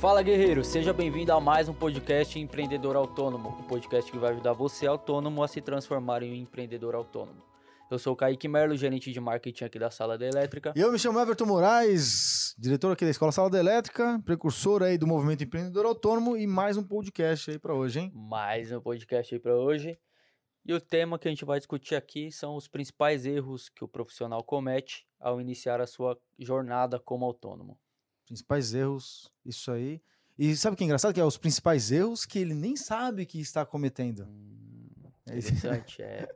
Fala 0.00 0.22
guerreiro, 0.22 0.62
seja 0.62 0.92
bem-vindo 0.92 1.32
a 1.32 1.40
mais 1.40 1.68
um 1.68 1.74
podcast 1.74 2.38
Empreendedor 2.38 2.94
Autônomo, 2.94 3.48
um 3.48 3.64
podcast 3.64 4.12
que 4.12 4.16
vai 4.16 4.30
ajudar 4.30 4.52
você 4.52 4.86
autônomo 4.86 5.42
a 5.42 5.48
se 5.48 5.60
transformar 5.60 6.22
em 6.22 6.30
um 6.30 6.36
empreendedor 6.36 6.94
autônomo. 6.94 7.42
Eu 7.90 7.98
sou 7.98 8.12
o 8.12 8.16
Kaique 8.16 8.46
Merlo, 8.46 8.76
gerente 8.76 9.10
de 9.10 9.18
marketing 9.18 9.64
aqui 9.64 9.76
da 9.76 9.90
Sala 9.90 10.16
da 10.16 10.24
Elétrica. 10.24 10.72
E 10.76 10.80
eu 10.80 10.92
me 10.92 11.00
chamo 11.00 11.18
Everton 11.18 11.46
Moraes, 11.46 12.54
diretor 12.56 12.92
aqui 12.92 13.04
da 13.04 13.10
Escola 13.10 13.32
Sala 13.32 13.50
da 13.50 13.58
Elétrica, 13.58 14.22
precursor 14.24 14.84
aí 14.84 14.96
do 14.96 15.04
movimento 15.04 15.42
empreendedor 15.42 15.84
autônomo 15.84 16.36
e 16.36 16.46
mais 16.46 16.76
um 16.76 16.84
podcast 16.84 17.50
aí 17.50 17.58
para 17.58 17.74
hoje, 17.74 17.98
hein? 17.98 18.12
Mais 18.14 18.70
um 18.70 18.80
podcast 18.80 19.34
aí 19.34 19.40
para 19.40 19.56
hoje. 19.56 19.98
E 20.64 20.72
o 20.72 20.80
tema 20.80 21.18
que 21.18 21.26
a 21.26 21.30
gente 21.32 21.44
vai 21.44 21.58
discutir 21.58 21.96
aqui 21.96 22.30
são 22.30 22.54
os 22.54 22.68
principais 22.68 23.26
erros 23.26 23.68
que 23.68 23.82
o 23.82 23.88
profissional 23.88 24.44
comete 24.44 25.08
ao 25.18 25.40
iniciar 25.40 25.80
a 25.80 25.88
sua 25.88 26.16
jornada 26.38 27.00
como 27.00 27.24
autônomo. 27.24 27.76
Principais 28.28 28.74
erros, 28.74 29.32
isso 29.42 29.72
aí. 29.72 30.02
E 30.38 30.54
sabe 30.54 30.74
o 30.74 30.76
que 30.76 30.84
é 30.84 30.86
engraçado? 30.86 31.14
Que 31.14 31.20
é 31.20 31.24
os 31.24 31.38
principais 31.38 31.90
erros 31.90 32.26
que 32.26 32.38
ele 32.38 32.52
nem 32.52 32.76
sabe 32.76 33.24
que 33.24 33.40
está 33.40 33.64
cometendo. 33.64 34.24
Hum, 34.24 34.90
interessante. 35.26 36.02
é. 36.02 36.28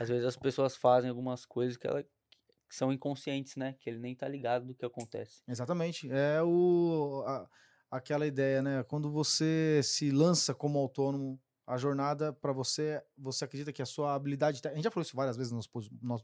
Às 0.00 0.08
vezes 0.08 0.24
as 0.24 0.36
pessoas 0.36 0.74
fazem 0.74 1.10
algumas 1.10 1.44
coisas 1.44 1.76
que, 1.76 1.86
ela, 1.86 2.02
que 2.02 2.74
são 2.74 2.90
inconscientes, 2.90 3.56
né? 3.56 3.76
Que 3.78 3.90
ele 3.90 3.98
nem 3.98 4.14
tá 4.14 4.26
ligado 4.26 4.64
do 4.64 4.74
que 4.74 4.86
acontece. 4.86 5.42
Exatamente. 5.46 6.10
É 6.10 6.42
o, 6.42 7.22
a, 7.26 7.46
aquela 7.90 8.26
ideia, 8.26 8.62
né? 8.62 8.82
Quando 8.82 9.10
você 9.10 9.82
se 9.84 10.10
lança 10.10 10.54
como 10.54 10.78
autônomo, 10.78 11.38
a 11.66 11.78
jornada 11.78 12.32
para 12.32 12.52
você, 12.52 13.02
você 13.16 13.44
acredita 13.44 13.72
que 13.72 13.80
a 13.80 13.86
sua 13.86 14.14
habilidade, 14.14 14.60
a 14.64 14.74
gente 14.74 14.84
já 14.84 14.90
falou 14.90 15.02
isso 15.02 15.16
várias 15.16 15.36
vezes 15.36 15.52
no, 15.52 15.60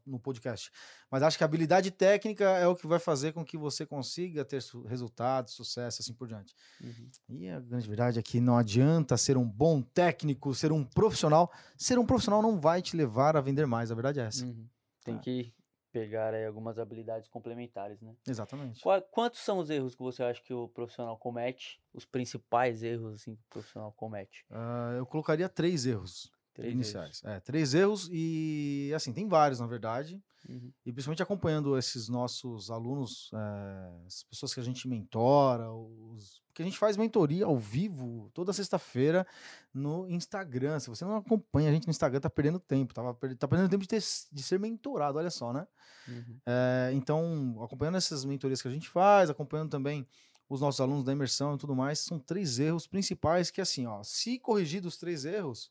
no, 0.06 0.18
podcast, 0.18 0.70
mas 1.10 1.22
acho 1.22 1.38
que 1.38 1.44
a 1.44 1.46
habilidade 1.46 1.90
técnica 1.90 2.44
é 2.44 2.66
o 2.66 2.76
que 2.76 2.86
vai 2.86 2.98
fazer 2.98 3.32
com 3.32 3.44
que 3.44 3.56
você 3.56 3.86
consiga 3.86 4.44
ter 4.44 4.60
su 4.60 4.82
resultados, 4.82 5.54
sucesso, 5.54 6.02
assim 6.02 6.12
por 6.12 6.28
diante. 6.28 6.54
Uhum. 6.82 7.10
E 7.28 7.48
a 7.48 7.58
grande 7.60 7.88
verdade 7.88 8.18
é 8.18 8.22
que 8.22 8.40
não 8.40 8.56
adianta 8.56 9.16
ser 9.16 9.36
um 9.36 9.48
bom 9.48 9.80
técnico, 9.80 10.54
ser 10.54 10.72
um 10.72 10.84
profissional, 10.84 11.50
ser 11.76 11.98
um 11.98 12.04
profissional 12.04 12.42
não 12.42 12.60
vai 12.60 12.82
te 12.82 12.96
levar 12.96 13.36
a 13.36 13.40
vender 13.40 13.66
mais, 13.66 13.90
a 13.90 13.94
verdade 13.94 14.20
é 14.20 14.24
essa. 14.24 14.44
Uhum. 14.44 14.66
Tem 15.02 15.14
ah. 15.14 15.18
que 15.18 15.54
pegar 15.92 16.34
aí 16.34 16.46
algumas 16.46 16.78
habilidades 16.78 17.28
complementares, 17.28 18.00
né? 18.00 18.14
Exatamente. 18.26 18.82
Qu 18.82 18.88
quantos 19.10 19.40
são 19.40 19.58
os 19.58 19.70
erros 19.70 19.94
que 19.94 20.02
você 20.02 20.22
acha 20.22 20.42
que 20.42 20.54
o 20.54 20.68
profissional 20.68 21.16
comete? 21.16 21.80
Os 21.92 22.04
principais 22.04 22.82
erros 22.82 23.14
assim, 23.14 23.34
que 23.34 23.42
o 23.42 23.50
profissional 23.50 23.92
comete? 23.92 24.44
Uh, 24.50 24.96
eu 24.98 25.06
colocaria 25.06 25.48
três 25.48 25.86
erros. 25.86 26.32
Três 26.60 26.74
iniciais. 26.74 27.22
Erros. 27.24 27.36
É, 27.36 27.40
três 27.40 27.74
erros 27.74 28.08
e, 28.12 28.92
assim, 28.94 29.12
tem 29.12 29.26
vários, 29.26 29.60
na 29.60 29.66
verdade. 29.66 30.22
Uhum. 30.48 30.72
E 30.86 30.92
principalmente 30.92 31.22
acompanhando 31.22 31.76
esses 31.76 32.08
nossos 32.08 32.70
alunos, 32.70 33.30
é, 33.34 34.06
as 34.06 34.22
pessoas 34.24 34.54
que 34.54 34.60
a 34.60 34.62
gente 34.62 34.88
mentora, 34.88 35.70
os, 35.70 36.40
porque 36.46 36.62
a 36.62 36.64
gente 36.64 36.78
faz 36.78 36.96
mentoria 36.96 37.44
ao 37.46 37.56
vivo 37.56 38.30
toda 38.34 38.52
sexta-feira 38.52 39.26
no 39.72 40.08
Instagram. 40.08 40.78
Se 40.80 40.88
você 40.88 41.04
não 41.04 41.16
acompanha 41.16 41.70
a 41.70 41.72
gente 41.72 41.86
no 41.86 41.90
Instagram, 41.90 42.20
tá 42.20 42.30
perdendo 42.30 42.58
tempo. 42.58 42.92
Tá, 42.92 43.02
tá 43.38 43.48
perdendo 43.48 43.70
tempo 43.70 43.82
de, 43.82 43.88
ter, 43.88 44.02
de 44.32 44.42
ser 44.42 44.58
mentorado, 44.58 45.18
olha 45.18 45.30
só, 45.30 45.52
né? 45.52 45.66
Uhum. 46.08 46.36
É, 46.46 46.90
então, 46.92 47.58
acompanhando 47.62 47.96
essas 47.96 48.24
mentorias 48.24 48.60
que 48.60 48.68
a 48.68 48.70
gente 48.70 48.88
faz, 48.88 49.30
acompanhando 49.30 49.70
também 49.70 50.06
os 50.48 50.60
nossos 50.60 50.80
alunos 50.80 51.04
da 51.04 51.12
imersão 51.12 51.54
e 51.54 51.58
tudo 51.58 51.76
mais, 51.76 52.00
são 52.00 52.18
três 52.18 52.58
erros 52.58 52.86
principais 52.86 53.50
que, 53.50 53.60
assim, 53.60 53.86
ó, 53.86 54.02
se 54.02 54.38
corrigir 54.38 54.80
dos 54.80 54.96
três 54.96 55.24
erros, 55.24 55.70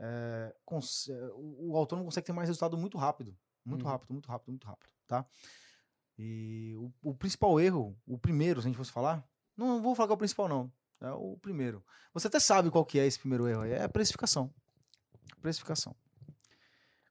é, 0.00 0.54
o, 1.34 1.72
o 1.72 1.76
autônomo 1.76 2.06
consegue 2.06 2.26
ter 2.26 2.32
mais 2.32 2.48
resultado 2.48 2.76
muito 2.76 2.96
rápido. 2.96 3.36
Muito 3.64 3.84
uhum. 3.84 3.90
rápido, 3.90 4.12
muito 4.12 4.26
rápido, 4.26 4.48
muito 4.48 4.66
rápido, 4.66 4.90
tá? 5.06 5.26
E 6.18 6.74
o, 6.76 7.10
o, 7.10 7.14
principal 7.14 7.60
erro, 7.60 7.96
o 8.06 8.18
primeiro, 8.18 8.60
se 8.60 8.66
a 8.66 8.70
gente 8.70 8.76
fosse 8.76 8.90
falar, 8.90 9.22
não, 9.56 9.68
não 9.68 9.82
vou 9.82 9.94
falar 9.94 10.08
que 10.08 10.12
é 10.12 10.14
o 10.14 10.18
principal, 10.18 10.48
não. 10.48 10.72
É 11.00 11.10
o 11.12 11.36
primeiro. 11.40 11.84
Você 12.12 12.26
até 12.26 12.40
sabe 12.40 12.70
qual 12.70 12.84
que 12.84 12.98
é 12.98 13.06
esse 13.06 13.18
primeiro 13.18 13.46
erro 13.46 13.62
aí. 13.62 13.72
É 13.72 13.84
a 13.84 13.88
precificação. 13.88 14.52
Precificação. 15.40 15.94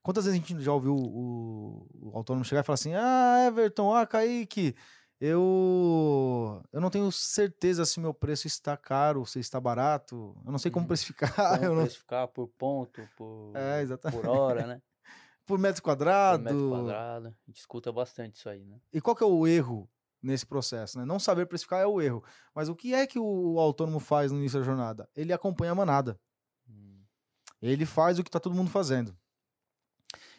Quantas 0.02 0.24
vezes 0.24 0.40
a 0.40 0.46
gente 0.46 0.62
já 0.62 0.72
ouviu 0.72 0.94
o, 0.94 1.86
o, 1.92 2.10
o 2.10 2.16
autônomo 2.16 2.44
chegar 2.44 2.60
e 2.60 2.64
falar 2.64 2.74
assim: 2.74 2.94
Ah, 2.94 3.46
Everton, 3.46 3.94
ah, 3.94 4.06
Kaique, 4.06 4.74
eu, 5.20 6.62
eu 6.72 6.80
não 6.80 6.88
tenho 6.88 7.12
certeza 7.12 7.84
se 7.84 8.00
meu 8.00 8.14
preço 8.14 8.46
está 8.46 8.74
caro, 8.74 9.26
se 9.26 9.38
está 9.38 9.60
barato. 9.60 10.34
Eu 10.46 10.50
não 10.50 10.58
sei 10.58 10.70
como 10.70 10.84
uhum. 10.84 10.88
precificar. 10.88 11.60
Como 11.60 11.74
não... 11.76 11.82
precificar 11.82 12.26
por 12.28 12.48
ponto, 12.48 13.06
por, 13.18 13.52
é, 13.54 13.84
por 14.10 14.26
hora, 14.26 14.66
né? 14.66 14.82
por 15.44 15.58
metro 15.58 15.82
quadrado. 15.82 16.44
Por 16.44 16.54
metro 16.54 16.70
quadrado. 16.70 17.26
A 17.26 17.46
gente 17.46 17.58
escuta 17.58 17.92
bastante 17.92 18.36
isso 18.36 18.48
aí, 18.48 18.64
né? 18.64 18.80
E 18.90 18.98
qual 18.98 19.14
que 19.14 19.22
é 19.22 19.26
o 19.26 19.46
erro 19.46 19.86
nesse 20.22 20.46
processo? 20.46 20.98
Né? 20.98 21.04
Não 21.04 21.18
saber 21.18 21.44
precificar 21.44 21.82
é 21.82 21.86
o 21.86 22.00
erro. 22.00 22.24
Mas 22.54 22.70
o 22.70 22.74
que 22.74 22.94
é 22.94 23.06
que 23.06 23.18
o 23.18 23.60
autônomo 23.60 24.00
faz 24.00 24.32
no 24.32 24.38
início 24.38 24.58
da 24.58 24.64
jornada? 24.64 25.06
Ele 25.14 25.34
acompanha 25.34 25.72
a 25.72 25.74
manada. 25.74 26.18
Hum. 26.66 27.02
Ele 27.60 27.84
faz 27.84 28.18
o 28.18 28.22
que 28.22 28.30
está 28.30 28.40
todo 28.40 28.54
mundo 28.54 28.70
fazendo. 28.70 29.14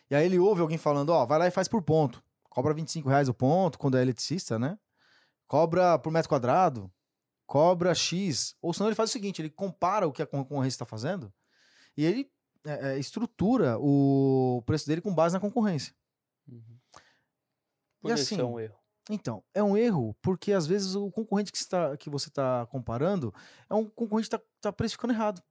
E 0.09 0.15
aí 0.15 0.25
ele 0.25 0.39
ouve 0.39 0.59
alguém 0.59 0.79
falando, 0.79 1.11
ó, 1.11 1.23
vai 1.23 1.37
lá 1.37 1.47
e 1.47 1.51
faz 1.51 1.67
por 1.67 1.83
ponto 1.83 2.21
cobra 2.51 2.73
25 2.73 3.09
reais 3.09 3.29
o 3.29 3.33
ponto 3.33 3.79
quando 3.79 3.97
é 3.97 4.01
eletricista, 4.01 4.59
né? 4.59 4.77
Cobra 5.47 5.97
por 5.97 6.11
metro 6.11 6.29
quadrado, 6.29 6.91
cobra 7.47 7.95
X. 7.95 8.55
Ou 8.61 8.73
senão 8.73 8.89
ele 8.89 8.95
faz 8.95 9.09
o 9.09 9.13
seguinte: 9.13 9.41
ele 9.41 9.49
compara 9.49 10.07
o 10.07 10.11
que 10.11 10.21
a 10.21 10.27
concorrência 10.27 10.75
está 10.75 10.85
fazendo 10.85 11.33
e 11.97 12.05
ele 12.05 12.31
é, 12.65 12.93
é, 12.93 12.99
estrutura 12.99 13.77
o 13.79 14.61
preço 14.65 14.85
dele 14.85 15.01
com 15.01 15.15
base 15.15 15.33
na 15.33 15.39
concorrência. 15.39 15.95
Uhum. 16.47 16.77
Por 18.01 18.09
e 18.09 18.13
assim, 18.13 18.39
é 18.39 18.43
um 18.43 18.59
erro. 18.59 18.75
Então, 19.09 19.43
é 19.53 19.63
um 19.63 19.75
erro 19.75 20.15
porque 20.21 20.53
às 20.53 20.67
vezes 20.67 20.95
o 20.95 21.09
concorrente 21.09 21.51
que, 21.51 21.57
está, 21.57 21.97
que 21.97 22.09
você 22.09 22.29
está 22.29 22.65
comparando 22.67 23.33
é 23.69 23.73
um 23.73 23.85
concorrente 23.89 24.29
que 24.29 24.35
está 24.35 24.47
tá 24.61 24.71
precificando 24.71 25.13
errado. 25.13 25.41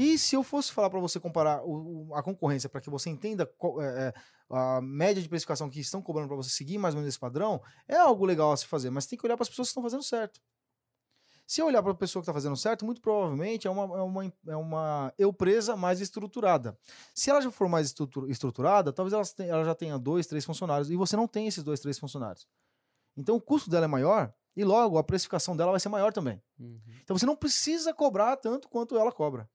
E 0.00 0.16
se 0.16 0.36
eu 0.36 0.44
fosse 0.44 0.70
falar 0.70 0.88
para 0.88 1.00
você 1.00 1.18
comparar 1.18 1.60
o, 1.64 2.14
a 2.14 2.22
concorrência 2.22 2.68
para 2.68 2.80
que 2.80 2.88
você 2.88 3.10
entenda 3.10 3.44
qual, 3.44 3.82
é, 3.82 4.06
é, 4.06 4.14
a 4.48 4.80
média 4.80 5.20
de 5.20 5.28
precificação 5.28 5.68
que 5.68 5.80
estão 5.80 6.00
cobrando 6.00 6.28
para 6.28 6.36
você 6.36 6.50
seguir 6.50 6.78
mais 6.78 6.94
ou 6.94 7.00
menos 7.00 7.12
esse 7.12 7.18
padrão, 7.18 7.60
é 7.88 7.96
algo 7.96 8.24
legal 8.24 8.52
a 8.52 8.56
se 8.56 8.64
fazer, 8.64 8.90
mas 8.90 9.06
tem 9.06 9.18
que 9.18 9.26
olhar 9.26 9.36
para 9.36 9.42
as 9.42 9.48
pessoas 9.48 9.66
que 9.66 9.70
estão 9.70 9.82
fazendo 9.82 10.04
certo. 10.04 10.40
Se 11.44 11.60
eu 11.60 11.66
olhar 11.66 11.82
para 11.82 11.90
a 11.90 11.96
pessoa 11.96 12.20
que 12.20 12.24
está 12.24 12.32
fazendo 12.32 12.56
certo, 12.56 12.84
muito 12.84 13.00
provavelmente 13.00 13.66
é 13.66 13.70
uma, 13.72 13.98
é, 13.98 14.02
uma, 14.02 14.32
é 14.46 14.56
uma 14.56 15.12
eu 15.18 15.32
presa 15.32 15.74
mais 15.74 16.00
estruturada. 16.00 16.78
Se 17.12 17.28
ela 17.28 17.40
já 17.40 17.50
for 17.50 17.68
mais 17.68 17.92
estruturada, 18.28 18.92
talvez 18.92 19.12
ela, 19.12 19.24
tenha, 19.24 19.50
ela 19.52 19.64
já 19.64 19.74
tenha 19.74 19.98
dois, 19.98 20.28
três 20.28 20.44
funcionários 20.44 20.92
e 20.92 20.94
você 20.94 21.16
não 21.16 21.26
tem 21.26 21.48
esses 21.48 21.64
dois, 21.64 21.80
três 21.80 21.98
funcionários. 21.98 22.46
Então 23.16 23.34
o 23.34 23.40
custo 23.40 23.68
dela 23.68 23.86
é 23.86 23.88
maior 23.88 24.32
e 24.54 24.62
logo 24.62 24.96
a 24.96 25.02
precificação 25.02 25.56
dela 25.56 25.72
vai 25.72 25.80
ser 25.80 25.88
maior 25.88 26.12
também. 26.12 26.40
Uhum. 26.56 26.80
Então 27.02 27.18
você 27.18 27.26
não 27.26 27.34
precisa 27.34 27.92
cobrar 27.92 28.36
tanto 28.36 28.68
quanto 28.68 28.96
ela 28.96 29.10
cobra. 29.10 29.50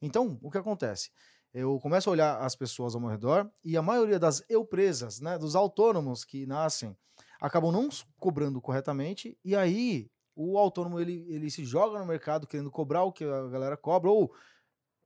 Então, 0.00 0.38
o 0.42 0.50
que 0.50 0.58
acontece? 0.58 1.10
Eu 1.52 1.78
começo 1.80 2.08
a 2.08 2.12
olhar 2.12 2.40
as 2.40 2.54
pessoas 2.54 2.94
ao 2.94 3.00
meu 3.00 3.10
redor 3.10 3.50
e 3.64 3.76
a 3.76 3.82
maioria 3.82 4.18
das 4.18 4.42
eu 4.48 4.64
presas, 4.64 5.20
né, 5.20 5.36
dos 5.36 5.56
autônomos 5.56 6.24
que 6.24 6.46
nascem, 6.46 6.96
acabam 7.40 7.72
não 7.72 7.88
cobrando 8.18 8.60
corretamente 8.60 9.36
e 9.44 9.56
aí 9.56 10.08
o 10.36 10.56
autônomo 10.56 11.00
ele, 11.00 11.26
ele 11.28 11.50
se 11.50 11.64
joga 11.64 11.98
no 11.98 12.06
mercado 12.06 12.46
querendo 12.46 12.70
cobrar 12.70 13.02
o 13.02 13.12
que 13.12 13.24
a 13.24 13.48
galera 13.48 13.76
cobra 13.76 14.10
ou 14.10 14.32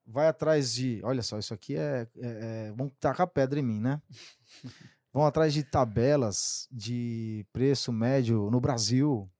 vai 0.06 0.28
atrás 0.28 0.74
de, 0.74 1.00
olha 1.02 1.22
só, 1.22 1.38
isso 1.38 1.54
aqui 1.54 1.76
é, 1.76 2.06
é, 2.16 2.68
é 2.68 2.72
vão 2.72 2.88
tacar 3.00 3.26
pedra 3.26 3.58
em 3.58 3.62
mim, 3.62 3.80
né? 3.80 4.02
vão 5.12 5.24
atrás 5.24 5.54
de 5.54 5.62
tabelas 5.62 6.68
de 6.70 7.46
preço 7.52 7.90
médio 7.90 8.50
no 8.50 8.60
Brasil, 8.60 9.30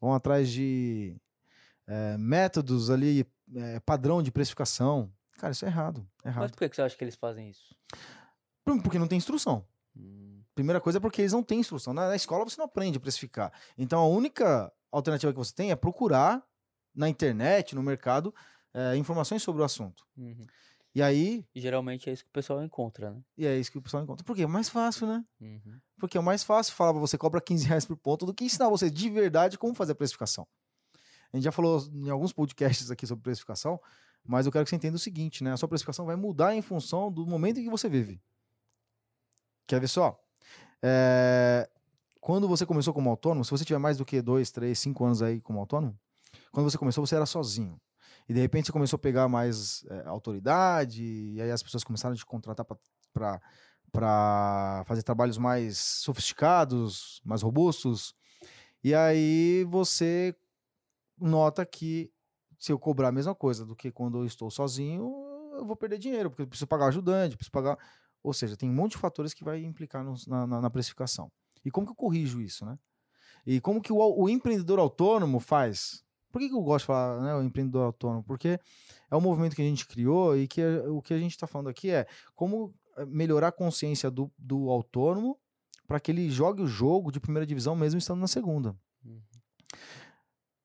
vão 0.00 0.12
atrás 0.12 0.50
de 0.50 1.16
é, 1.86 2.16
métodos 2.18 2.90
ali 2.90 3.24
é, 3.54 3.80
padrão 3.80 4.22
de 4.22 4.30
precificação. 4.30 5.12
Cara, 5.38 5.52
isso 5.52 5.64
é 5.64 5.68
errado, 5.68 6.06
é 6.24 6.28
errado. 6.28 6.42
Mas 6.42 6.50
por 6.50 6.58
que 6.58 6.74
você 6.74 6.82
acha 6.82 6.96
que 6.96 7.04
eles 7.04 7.16
fazem 7.16 7.50
isso? 7.50 7.74
Porque 8.64 8.98
não 8.98 9.08
tem 9.08 9.18
instrução. 9.18 9.66
Hum. 9.96 10.42
Primeira 10.54 10.80
coisa 10.80 10.98
é 10.98 11.00
porque 11.00 11.22
eles 11.22 11.32
não 11.32 11.42
têm 11.42 11.60
instrução. 11.60 11.92
Na, 11.92 12.08
na, 12.08 12.16
escola 12.16 12.44
você 12.44 12.56
não 12.58 12.66
aprende 12.66 12.98
a 12.98 13.00
precificar. 13.00 13.52
Então 13.76 14.00
a 14.00 14.06
única 14.06 14.72
alternativa 14.90 15.32
que 15.32 15.38
você 15.38 15.54
tem 15.54 15.70
é 15.70 15.76
procurar 15.76 16.42
na 16.94 17.08
internet, 17.08 17.74
no 17.74 17.82
mercado, 17.82 18.34
é, 18.74 18.96
informações 18.96 19.42
sobre 19.42 19.62
o 19.62 19.64
assunto. 19.64 20.04
Uhum. 20.16 20.46
E 20.94 21.02
aí. 21.02 21.44
E 21.54 21.60
geralmente 21.60 22.10
é 22.10 22.12
isso 22.12 22.22
que 22.22 22.28
o 22.28 22.32
pessoal 22.32 22.62
encontra, 22.62 23.10
né? 23.10 23.22
E 23.36 23.46
é 23.46 23.58
isso 23.58 23.72
que 23.72 23.78
o 23.78 23.82
pessoal 23.82 24.02
encontra. 24.02 24.24
Porque 24.24 24.42
é 24.42 24.46
mais 24.46 24.68
fácil, 24.68 25.06
né? 25.06 25.24
Uhum. 25.40 25.80
Porque 25.98 26.18
é 26.18 26.20
mais 26.20 26.44
fácil 26.44 26.74
falar 26.74 26.92
pra 26.92 27.00
você 27.00 27.16
cobra 27.16 27.40
15 27.40 27.66
reais 27.66 27.86
por 27.86 27.96
ponto 27.96 28.26
do 28.26 28.34
que 28.34 28.44
ensinar 28.44 28.68
você 28.68 28.90
de 28.90 29.08
verdade 29.08 29.56
como 29.56 29.74
fazer 29.74 29.92
a 29.92 29.94
precificação. 29.94 30.46
A 31.32 31.36
gente 31.36 31.44
já 31.44 31.52
falou 31.52 31.82
em 31.92 32.10
alguns 32.10 32.32
podcasts 32.32 32.90
aqui 32.90 33.06
sobre 33.06 33.22
precificação, 33.22 33.80
mas 34.24 34.46
eu 34.46 34.52
quero 34.52 34.64
que 34.64 34.70
você 34.70 34.76
entenda 34.76 34.96
o 34.96 35.00
seguinte, 35.00 35.42
né? 35.42 35.52
A 35.52 35.56
sua 35.56 35.68
precificação 35.68 36.04
vai 36.04 36.14
mudar 36.14 36.54
em 36.54 36.62
função 36.62 37.10
do 37.10 37.26
momento 37.26 37.58
em 37.58 37.64
que 37.64 37.70
você 37.70 37.88
vive. 37.88 38.20
Quer 39.66 39.80
ver 39.80 39.88
só? 39.88 40.20
É... 40.82 41.68
Quando 42.20 42.46
você 42.46 42.64
começou 42.64 42.94
como 42.94 43.10
autônomo, 43.10 43.44
se 43.44 43.50
você 43.50 43.64
tiver 43.64 43.78
mais 43.78 43.98
do 43.98 44.04
que 44.04 44.22
dois, 44.22 44.50
três, 44.50 44.78
cinco 44.78 45.04
anos 45.04 45.22
aí 45.22 45.40
como 45.40 45.58
autônomo, 45.58 45.98
quando 46.52 46.70
você 46.70 46.78
começou, 46.78 47.04
você 47.04 47.16
era 47.16 47.26
sozinho. 47.26 47.80
E 48.28 48.34
de 48.34 48.40
repente 48.40 48.66
você 48.66 48.72
começou 48.72 48.96
a 48.96 49.00
pegar 49.00 49.28
mais 49.28 49.84
é, 49.90 50.06
autoridade, 50.06 51.02
e 51.02 51.40
aí 51.42 51.50
as 51.50 51.62
pessoas 51.62 51.82
começaram 51.82 52.14
a 52.14 52.16
te 52.16 52.24
contratar 52.24 52.64
para 53.12 54.84
fazer 54.86 55.02
trabalhos 55.02 55.36
mais 55.36 55.78
sofisticados, 55.78 57.20
mais 57.24 57.42
robustos. 57.42 58.14
E 58.84 58.94
aí 58.94 59.64
você 59.68 60.34
nota 61.18 61.64
que 61.64 62.10
se 62.58 62.70
eu 62.72 62.78
cobrar 62.78 63.08
a 63.08 63.12
mesma 63.12 63.34
coisa 63.34 63.64
do 63.64 63.74
que 63.74 63.90
quando 63.90 64.18
eu 64.18 64.24
estou 64.24 64.50
sozinho, 64.50 65.12
eu 65.54 65.64
vou 65.64 65.76
perder 65.76 65.98
dinheiro, 65.98 66.30
porque 66.30 66.42
eu 66.42 66.46
preciso 66.46 66.66
pagar 66.66 66.86
ajudante, 66.86 67.36
preciso 67.36 67.52
pagar. 67.52 67.78
Ou 68.22 68.32
seja, 68.32 68.56
tem 68.56 68.70
um 68.70 68.74
monte 68.74 68.92
de 68.92 68.98
fatores 68.98 69.34
que 69.34 69.42
vai 69.42 69.62
implicar 69.64 70.04
no, 70.04 70.14
na, 70.28 70.46
na, 70.46 70.60
na, 70.60 70.70
precificação. 70.70 71.30
E 71.64 71.70
como 71.70 71.86
que 71.86 71.90
eu 71.90 71.96
corrijo 71.96 72.40
isso, 72.40 72.64
né? 72.64 72.78
E 73.44 73.60
como 73.60 73.82
que 73.82 73.92
o, 73.92 73.96
o 73.98 74.28
empreendedor 74.28 74.78
autônomo 74.78 75.40
faz? 75.40 76.04
Por 76.30 76.40
que, 76.40 76.48
que 76.48 76.54
eu 76.54 76.62
gosto 76.62 76.84
de 76.84 76.86
falar 76.86 77.20
né, 77.20 77.34
o 77.34 77.42
empreendedor 77.42 77.86
autônomo? 77.86 78.22
Porque 78.22 78.58
é 79.10 79.16
um 79.16 79.20
movimento 79.20 79.54
que 79.56 79.62
a 79.62 79.64
gente 79.64 79.86
criou 79.86 80.36
e 80.36 80.46
que 80.46 80.64
o 80.88 81.02
que 81.02 81.12
a 81.12 81.18
gente 81.18 81.32
está 81.32 81.46
falando 81.46 81.68
aqui 81.68 81.90
é 81.90 82.06
como 82.34 82.72
eh, 82.96 83.04
melhorar 83.04 83.48
a 83.48 83.52
consciência 83.52 84.10
do, 84.10 84.32
do 84.38 84.70
autônomo 84.70 85.38
para 85.86 86.00
que 86.00 86.10
ele 86.10 86.30
jogue 86.30 86.62
o 86.62 86.66
jogo 86.66 87.10
de 87.10 87.20
primeira 87.20 87.46
divisão 87.46 87.76
mesmo 87.76 87.98
estando 87.98 88.20
na 88.20 88.28
segunda. 88.28 88.74
Uhum. 89.04 89.20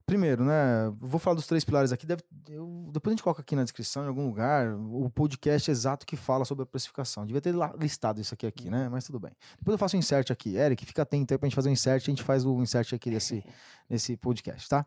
Primeiro, 0.08 0.46
né? 0.46 0.90
Vou 1.02 1.20
falar 1.20 1.36
dos 1.36 1.46
três 1.46 1.66
pilares 1.66 1.92
aqui. 1.92 2.06
Deve, 2.06 2.24
eu, 2.48 2.90
depois 2.94 3.12
a 3.12 3.14
gente 3.14 3.24
coloca 3.24 3.42
aqui 3.42 3.58
na 3.58 3.64
descrição, 3.64 4.06
em 4.06 4.08
algum 4.08 4.26
lugar, 4.26 4.74
o 4.74 5.10
podcast 5.10 5.70
exato 5.70 6.06
que 6.06 6.16
fala 6.16 6.46
sobre 6.46 6.64
a 6.64 6.66
precificação. 6.66 7.26
Devia 7.26 7.42
ter 7.42 7.54
listado 7.78 8.22
isso 8.22 8.34
aqui, 8.34 8.48
aqui, 8.48 8.70
né? 8.70 8.88
Mas 8.88 9.04
tudo 9.04 9.20
bem. 9.20 9.34
Depois 9.60 9.74
eu 9.74 9.78
faço 9.78 9.98
um 9.98 10.00
insert 10.00 10.32
aqui. 10.32 10.56
Eric, 10.56 10.86
fica 10.86 11.02
atento 11.02 11.34
aí 11.34 11.38
pra 11.38 11.46
gente 11.50 11.58
fazer 11.58 11.68
um 11.68 11.74
insert. 11.74 12.04
A 12.04 12.10
gente 12.10 12.24
faz 12.24 12.46
o 12.46 12.62
insert 12.62 12.94
aqui 12.94 13.10
desse, 13.10 13.44
nesse 13.90 14.16
podcast, 14.16 14.70
tá? 14.70 14.86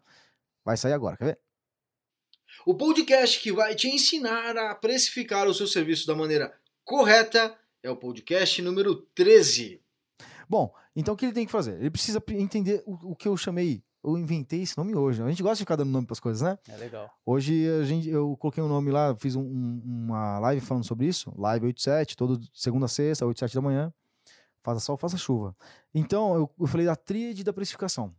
Vai 0.65 0.79
sair 0.79 0.95
agora, 0.95 1.19
quer 1.19 1.27
ver? 1.27 1.39
O 2.65 2.75
podcast 2.75 3.41
que 3.41 3.53
vai 3.53 3.75
te 3.75 3.89
ensinar 3.89 4.57
a 4.57 4.75
precificar 4.75 5.47
o 5.47 5.53
seu 5.53 5.67
serviço 5.67 6.07
da 6.07 6.15
maneira 6.15 6.51
correta 6.83 7.55
é 7.83 7.91
o 7.91 7.97
podcast 7.97 8.63
número 8.63 8.97
13. 9.15 9.83
Bom, 10.49 10.75
então 10.97 11.13
o 11.13 11.17
que 11.17 11.27
ele 11.27 11.35
tem 11.35 11.45
que 11.45 11.53
fazer? 11.53 11.79
Ele 11.79 11.91
precisa 11.91 12.23
entender 12.31 12.83
o, 12.87 13.13
o 13.13 13.15
que 13.15 13.29
eu 13.29 13.37
chamei 13.37 13.85
eu 14.03 14.17
inventei 14.17 14.63
esse 14.63 14.77
nome 14.77 14.95
hoje. 14.95 15.23
A 15.23 15.29
gente 15.29 15.43
gosta 15.43 15.57
de 15.57 15.63
ficar 15.63 15.77
dando 15.77 15.91
nome 15.91 16.07
para 16.07 16.15
as 16.15 16.21
coisas, 16.21 16.43
né? 16.43 16.59
É 16.69 16.77
legal. 16.77 17.11
Hoje 17.25 17.69
a 17.69 17.85
gente, 17.85 18.09
eu 18.09 18.37
coloquei 18.37 18.63
um 18.63 18.69
nome 18.69 18.91
lá, 18.91 19.15
fiz 19.17 19.37
um, 19.37 19.43
um, 19.43 19.83
uma 19.85 20.39
live 20.39 20.61
falando 20.61 20.85
sobre 20.85 21.07
isso. 21.07 21.33
Live 21.37 21.67
87, 21.67 22.17
todo 22.17 22.41
segunda 22.55 22.87
a 22.87 22.89
sexta, 22.89 23.27
8 23.27 23.39
7 23.39 23.55
da 23.55 23.61
manhã. 23.61 23.93
Faça 24.63 24.81
sol, 24.81 24.97
faça 24.97 25.17
chuva. 25.17 25.55
Então, 25.95 26.35
eu, 26.35 26.51
eu 26.59 26.67
falei 26.67 26.87
da 26.87 26.97
tríade 26.97 27.45
da 27.45 27.53
precificação. 27.53 28.15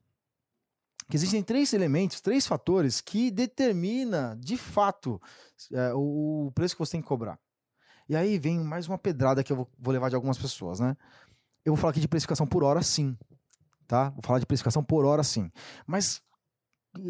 Que 1.10 1.16
existem 1.16 1.44
três 1.44 1.74
elementos, 1.74 2.22
três 2.22 2.48
fatores 2.48 3.01
que 3.01 3.30
determina, 3.30 4.38
de 4.39 4.57
fato, 4.57 5.22
é, 5.72 5.94
o, 5.94 6.48
o 6.48 6.51
preço 6.54 6.75
que 6.75 6.80
você 6.80 6.94
tem 6.94 7.01
que 7.01 7.07
cobrar. 7.07 7.39
E 8.07 8.16
aí 8.16 8.38
vem 8.38 8.60
mais 8.60 8.88
uma 8.88 8.98
pedrada 8.98 9.44
que 9.44 9.51
eu 9.51 9.57
vou, 9.57 9.69
vou 9.78 9.92
levar 9.92 10.10
de 10.10 10.16
algumas 10.16 10.38
pessoas, 10.38 10.80
né? 10.80 10.95
Eu 11.63 11.74
vou 11.74 11.78
falar 11.78 11.92
aqui 11.92 12.00
de 12.00 12.07
precificação 12.07 12.48
por 12.48 12.63
hora, 12.63 12.81
sim 12.81 13.18
tá? 13.91 14.09
Vou 14.11 14.21
falar 14.21 14.39
de 14.39 14.45
precificação 14.45 14.81
por 14.81 15.03
hora 15.03 15.21
sim. 15.21 15.51
Mas 15.85 16.21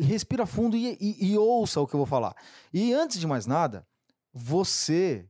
respira 0.01 0.48
fundo 0.48 0.75
e, 0.75 0.98
e, 1.00 1.31
e 1.31 1.38
ouça 1.38 1.80
o 1.80 1.86
que 1.86 1.94
eu 1.94 2.00
vou 2.00 2.07
falar. 2.07 2.36
E 2.74 2.92
antes 2.92 3.19
de 3.19 3.28
mais 3.28 3.45
nada, 3.45 3.86
você 4.33 5.30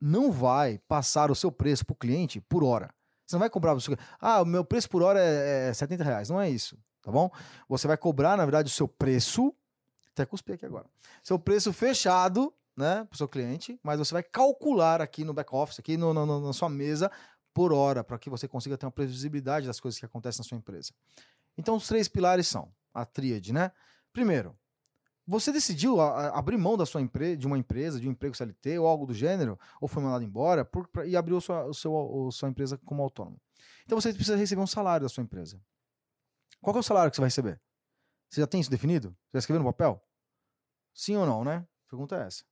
não 0.00 0.32
vai 0.32 0.80
passar 0.88 1.30
o 1.30 1.36
seu 1.36 1.52
preço 1.52 1.86
para 1.86 1.92
o 1.92 1.96
cliente 1.96 2.40
por 2.40 2.64
hora. 2.64 2.92
Você 3.24 3.36
não 3.36 3.40
vai 3.40 3.48
cobrar 3.48 3.74
o 3.74 3.80
seu... 3.80 3.96
Ah, 4.20 4.42
o 4.42 4.44
meu 4.44 4.64
preço 4.64 4.90
por 4.90 5.00
hora 5.02 5.20
é, 5.20 5.68
é 5.68 5.72
70 5.72 6.02
reais. 6.02 6.30
Não 6.30 6.40
é 6.40 6.50
isso, 6.50 6.76
tá 7.00 7.12
bom? 7.12 7.30
Você 7.68 7.86
vai 7.86 7.96
cobrar, 7.96 8.36
na 8.36 8.44
verdade, 8.44 8.68
o 8.68 8.74
seu 8.74 8.88
preço. 8.88 9.54
Até 10.10 10.26
cuspi 10.26 10.54
aqui 10.54 10.66
agora. 10.66 10.86
Seu 11.22 11.38
preço 11.38 11.72
fechado, 11.72 12.52
né, 12.76 13.04
para 13.04 13.14
o 13.14 13.16
seu 13.16 13.28
cliente, 13.28 13.78
mas 13.84 14.00
você 14.00 14.12
vai 14.12 14.22
calcular 14.24 15.00
aqui 15.00 15.22
no 15.22 15.32
back 15.32 15.54
office, 15.54 15.78
aqui 15.78 15.96
no, 15.96 16.12
no, 16.12 16.40
na 16.40 16.52
sua 16.52 16.68
mesa, 16.68 17.08
por 17.58 17.72
hora, 17.72 18.04
para 18.04 18.16
que 18.20 18.30
você 18.30 18.46
consiga 18.46 18.78
ter 18.78 18.86
uma 18.86 18.92
previsibilidade 18.92 19.66
das 19.66 19.80
coisas 19.80 19.98
que 19.98 20.06
acontecem 20.06 20.38
na 20.38 20.44
sua 20.44 20.56
empresa. 20.56 20.92
Então, 21.56 21.74
os 21.74 21.88
três 21.88 22.06
pilares 22.06 22.46
são 22.46 22.72
a 22.94 23.04
tríade, 23.04 23.52
né? 23.52 23.72
Primeiro, 24.12 24.56
você 25.26 25.50
decidiu 25.50 26.00
a, 26.00 26.28
a 26.28 26.38
abrir 26.38 26.56
mão 26.56 26.76
da 26.76 26.86
sua 26.86 27.00
empresa, 27.00 27.36
de 27.36 27.48
uma 27.48 27.58
empresa, 27.58 27.98
de 27.98 28.06
um 28.06 28.12
emprego 28.12 28.36
CLT 28.36 28.78
ou 28.78 28.86
algo 28.86 29.06
do 29.06 29.12
gênero, 29.12 29.58
ou 29.80 29.88
foi 29.88 30.00
mandado 30.00 30.22
embora 30.22 30.64
por, 30.64 30.86
pra, 30.86 31.04
e 31.04 31.16
abriu 31.16 31.40
sua, 31.40 31.64
o 31.64 31.74
seu, 31.74 32.28
a 32.28 32.30
sua 32.30 32.48
empresa 32.48 32.78
como 32.84 33.02
autônomo. 33.02 33.40
Então 33.84 34.00
você 34.00 34.14
precisa 34.14 34.36
receber 34.36 34.62
um 34.62 34.66
salário 34.66 35.04
da 35.04 35.08
sua 35.08 35.24
empresa. 35.24 35.60
Qual 36.60 36.76
é 36.76 36.78
o 36.78 36.82
salário 36.84 37.10
que 37.10 37.16
você 37.16 37.22
vai 37.22 37.26
receber? 37.26 37.60
Você 38.30 38.40
já 38.40 38.46
tem 38.46 38.60
isso 38.60 38.70
definido? 38.70 39.08
Você 39.08 39.30
já 39.32 39.38
escreveu 39.40 39.64
no 39.64 39.68
papel? 39.68 40.00
Sim 40.94 41.16
ou 41.16 41.26
não, 41.26 41.42
né? 41.42 41.66
Pergunta 41.88 42.22
é 42.22 42.24
essa. 42.24 42.44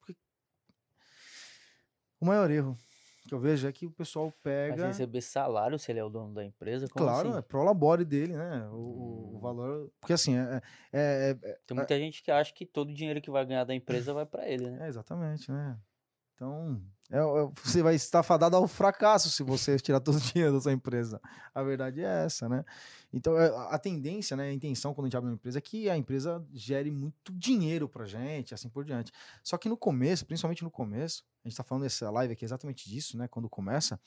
Porque 0.00 0.16
o 2.18 2.24
maior 2.24 2.50
erro 2.50 2.78
que 3.30 3.34
eu 3.34 3.38
vejo 3.38 3.68
é 3.68 3.72
que 3.72 3.86
o 3.86 3.90
pessoal 3.90 4.32
pega. 4.42 4.88
Mas 4.88 4.98
receber 4.98 5.20
salário 5.20 5.78
se 5.78 5.92
ele 5.92 6.00
é 6.00 6.04
o 6.04 6.10
dono 6.10 6.34
da 6.34 6.44
empresa? 6.44 6.88
Claro, 6.88 7.28
assim? 7.28 7.38
é 7.38 7.42
pro 7.42 7.62
labore 7.62 8.04
dele, 8.04 8.36
né? 8.36 8.68
O, 8.72 8.74
hum. 8.74 9.36
o 9.36 9.38
valor. 9.40 9.88
Porque 10.00 10.12
assim, 10.12 10.36
é, 10.36 10.60
é, 10.92 11.38
é, 11.40 11.58
Tem 11.64 11.76
muita 11.76 11.96
gente 11.96 12.24
que 12.24 12.30
acha 12.30 12.52
que 12.52 12.66
todo 12.66 12.90
o 12.90 12.94
dinheiro 12.94 13.20
que 13.20 13.30
vai 13.30 13.46
ganhar 13.46 13.62
da 13.62 13.72
empresa 13.72 14.12
vai 14.12 14.26
para 14.26 14.48
ele, 14.48 14.68
né? 14.68 14.86
É, 14.86 14.88
exatamente, 14.88 15.50
né? 15.50 15.78
Então, 16.40 16.80
é, 17.10 17.18
é, 17.18 17.50
você 17.62 17.82
vai 17.82 17.94
estar 17.94 18.22
fadado 18.22 18.56
ao 18.56 18.66
fracasso 18.66 19.28
se 19.28 19.42
você 19.42 19.76
tirar 19.78 20.00
todo 20.00 20.16
o 20.16 20.20
dinheiro 20.32 20.54
da 20.54 20.60
sua 20.62 20.72
empresa. 20.72 21.20
A 21.54 21.62
verdade 21.62 22.00
é 22.00 22.24
essa, 22.24 22.48
né? 22.48 22.64
Então, 23.12 23.38
é, 23.38 23.54
a 23.68 23.78
tendência, 23.78 24.34
né, 24.34 24.44
a 24.44 24.52
intenção 24.52 24.94
quando 24.94 25.04
a 25.04 25.08
gente 25.08 25.16
abre 25.18 25.28
uma 25.28 25.34
empresa 25.34 25.58
é 25.58 25.60
que 25.60 25.90
a 25.90 25.98
empresa 25.98 26.42
gere 26.50 26.90
muito 26.90 27.30
dinheiro 27.34 27.86
pra 27.86 28.06
gente, 28.06 28.54
assim 28.54 28.70
por 28.70 28.86
diante. 28.86 29.12
Só 29.44 29.58
que 29.58 29.68
no 29.68 29.76
começo, 29.76 30.24
principalmente 30.24 30.64
no 30.64 30.70
começo, 30.70 31.22
a 31.44 31.48
gente 31.48 31.58
tá 31.58 31.62
falando 31.62 31.82
dessa 31.82 32.10
live 32.10 32.32
aqui 32.32 32.44
exatamente 32.44 32.88
disso, 32.88 33.18
né? 33.18 33.28
Quando 33.28 33.50
começa, 33.50 34.00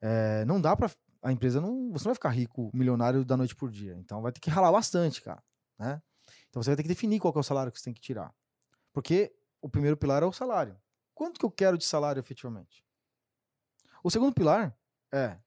é, 0.00 0.44
não 0.44 0.60
dá 0.60 0.74
pra. 0.74 0.90
A 1.22 1.30
empresa 1.30 1.60
não. 1.60 1.92
Você 1.92 2.04
não 2.04 2.10
vai 2.10 2.14
ficar 2.14 2.30
rico, 2.30 2.68
milionário 2.74 3.24
da 3.24 3.36
noite 3.36 3.54
por 3.54 3.70
dia. 3.70 3.96
Então 3.98 4.20
vai 4.20 4.32
ter 4.32 4.40
que 4.40 4.50
ralar 4.50 4.72
bastante, 4.72 5.22
cara. 5.22 5.42
Né? 5.78 6.02
Então 6.50 6.60
você 6.60 6.70
vai 6.70 6.76
ter 6.76 6.82
que 6.82 6.88
definir 6.88 7.20
qual 7.20 7.32
é 7.34 7.38
o 7.38 7.42
salário 7.44 7.70
que 7.70 7.78
você 7.78 7.84
tem 7.84 7.94
que 7.94 8.00
tirar. 8.00 8.34
Porque 8.92 9.32
o 9.62 9.68
primeiro 9.68 9.96
pilar 9.96 10.22
é 10.22 10.26
o 10.26 10.32
salário. 10.32 10.76
Quanto 11.14 11.38
que 11.38 11.46
eu 11.46 11.50
quero 11.50 11.78
de 11.78 11.84
salário 11.84 12.20
efetivamente? 12.20 12.84
O 14.02 14.10
segundo 14.10 14.34
pilar 14.34 14.76
é 15.12 15.38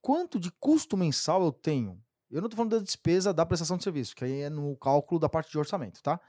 quanto 0.00 0.38
de 0.38 0.50
custo 0.50 0.96
mensal 0.96 1.42
eu 1.42 1.52
tenho. 1.52 2.02
Eu 2.30 2.40
não 2.40 2.46
estou 2.46 2.56
falando 2.56 2.78
da 2.78 2.84
despesa 2.84 3.32
da 3.32 3.46
prestação 3.46 3.76
de 3.76 3.84
serviço, 3.84 4.14
que 4.14 4.24
aí 4.24 4.42
é 4.42 4.50
no 4.50 4.76
cálculo 4.76 5.18
da 5.20 5.28
parte 5.28 5.50
de 5.50 5.58
orçamento, 5.58 6.02
tá? 6.02 6.20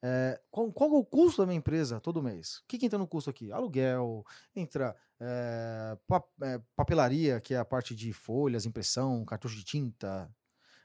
É, 0.00 0.40
qual, 0.50 0.72
qual, 0.72 0.90
é 0.90 0.98
o 0.98 1.04
custo 1.04 1.42
da 1.42 1.46
minha 1.46 1.58
empresa 1.58 2.00
todo 2.00 2.22
mês? 2.22 2.58
O 2.58 2.66
que, 2.68 2.78
que 2.78 2.86
entra 2.86 2.98
no 2.98 3.06
custo 3.06 3.30
aqui? 3.30 3.50
Aluguel, 3.50 4.24
entra 4.54 4.96
é, 5.18 5.98
pap, 6.06 6.28
é, 6.42 6.60
papelaria, 6.76 7.40
que 7.40 7.54
é 7.54 7.58
a 7.58 7.64
parte 7.64 7.96
de 7.96 8.12
folhas, 8.12 8.64
impressão, 8.64 9.24
cartucho 9.24 9.56
de 9.56 9.64
tinta, 9.64 10.30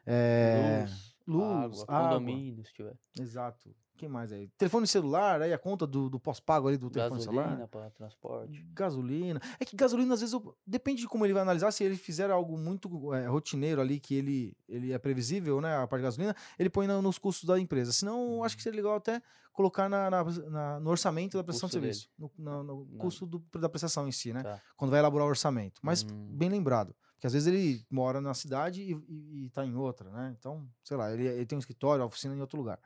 é, 0.05 0.85
luz, 0.87 1.15
luz 1.27 1.81
água, 1.81 1.85
água, 1.87 2.09
condomínio, 2.09 2.65
se 2.65 2.73
tiver. 2.73 2.97
Exato 3.19 3.75
que 4.03 4.10
mais 4.10 4.31
aí? 4.31 4.50
Telefone 4.57 4.86
celular, 4.86 5.41
aí 5.41 5.53
a 5.53 5.57
conta 5.57 5.88
do, 5.88 6.10
do 6.10 6.19
pós-pago 6.19 6.67
ali 6.67 6.77
do 6.77 6.89
telefone 6.89 7.22
celular. 7.22 7.43
Gasolina 7.43 7.67
para 7.67 7.89
transporte. 7.91 8.65
Gasolina. 8.74 9.41
É 9.60 9.65
que 9.65 9.75
gasolina, 9.75 10.13
às 10.13 10.19
vezes, 10.19 10.33
eu, 10.33 10.55
depende 10.65 11.01
de 11.01 11.07
como 11.07 11.25
ele 11.25 11.33
vai 11.33 11.41
analisar. 11.41 11.72
Se 11.72 11.83
ele 11.83 11.95
fizer 11.95 12.29
algo 12.29 12.57
muito 12.57 13.13
é, 13.13 13.27
rotineiro 13.27 13.79
ali, 13.81 14.00
que 14.00 14.15
ele, 14.15 14.57
ele 14.67 14.91
é 14.91 14.98
previsível, 14.98 15.62
né? 15.62 15.77
A 15.77 15.88
parte 15.88 16.01
de 16.01 16.07
gasolina, 16.07 16.36
ele 16.60 16.69
põe 16.69 16.86
na, 16.88 17.01
nos 17.01 17.17
custos 17.17 17.48
da 17.48 17.60
empresa. 17.60 17.91
Senão, 17.91 18.43
acho 18.43 18.57
que 18.57 18.63
seria 18.63 18.77
legal 18.77 18.95
até 18.95 19.22
colocar 19.53 19.88
na, 19.88 20.10
na, 20.10 20.24
na 20.24 20.79
no 20.79 20.89
orçamento 20.89 21.38
da 21.38 21.43
prestação 21.43 21.67
de 21.67 21.74
serviço. 21.74 22.10
No, 22.17 22.31
no, 22.38 22.63
no 22.63 22.86
custo 22.98 23.25
do, 23.25 23.39
da 23.60 23.69
prestação 23.69 24.07
em 24.07 24.12
si, 24.12 24.33
né? 24.33 24.43
Tá. 24.43 24.60
Quando 24.75 24.91
vai 24.91 25.00
elaborar 25.00 25.27
o 25.27 25.29
orçamento. 25.29 25.79
Mas, 25.81 26.03
hum. 26.03 26.27
bem 26.31 26.50
lembrado. 26.50 26.95
Porque 27.13 27.27
às 27.27 27.33
vezes 27.33 27.48
ele 27.48 27.86
mora 27.89 28.19
na 28.19 28.33
cidade 28.33 28.81
e, 28.81 28.91
e, 29.07 29.45
e 29.45 29.50
tá 29.51 29.65
em 29.65 29.74
outra, 29.75 30.10
né? 30.12 30.36
Então, 30.38 30.67
sei 30.83 30.98
lá, 30.98 31.10
ele, 31.13 31.25
ele 31.25 31.45
tem 31.45 31.55
um 31.55 31.60
escritório, 31.60 32.03
oficina 32.03 32.36
em 32.36 32.41
outro 32.41 32.57
lugar. 32.57 32.77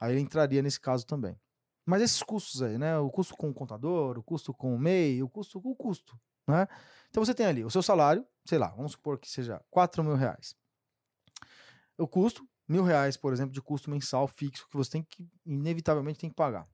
Aí 0.00 0.18
entraria 0.18 0.62
nesse 0.62 0.80
caso 0.80 1.06
também. 1.06 1.38
Mas 1.86 2.02
esses 2.02 2.22
custos 2.22 2.62
aí, 2.62 2.78
né? 2.78 2.98
O 2.98 3.10
custo 3.10 3.36
com 3.36 3.50
o 3.50 3.54
contador, 3.54 4.18
o 4.18 4.22
custo 4.22 4.54
com 4.54 4.74
o 4.74 4.78
MEI, 4.78 5.22
o 5.22 5.28
custo 5.28 5.60
o 5.62 5.74
custo, 5.74 6.18
né? 6.48 6.66
Então 7.10 7.24
você 7.24 7.34
tem 7.34 7.46
ali 7.46 7.64
o 7.64 7.70
seu 7.70 7.82
salário, 7.82 8.26
sei 8.44 8.58
lá, 8.58 8.68
vamos 8.68 8.92
supor 8.92 9.18
que 9.18 9.30
seja 9.30 9.62
4 9.70 10.02
mil 10.02 10.14
reais. 10.14 10.56
O 11.96 12.08
custo, 12.08 12.46
mil 12.66 12.82
reais, 12.82 13.16
por 13.16 13.32
exemplo, 13.32 13.52
de 13.52 13.60
custo 13.60 13.90
mensal 13.90 14.26
fixo 14.26 14.66
que 14.68 14.76
você 14.76 14.92
tem 14.92 15.02
que, 15.02 15.28
inevitavelmente, 15.44 16.18
tem 16.18 16.30
que 16.30 16.36
pagar. 16.36 16.66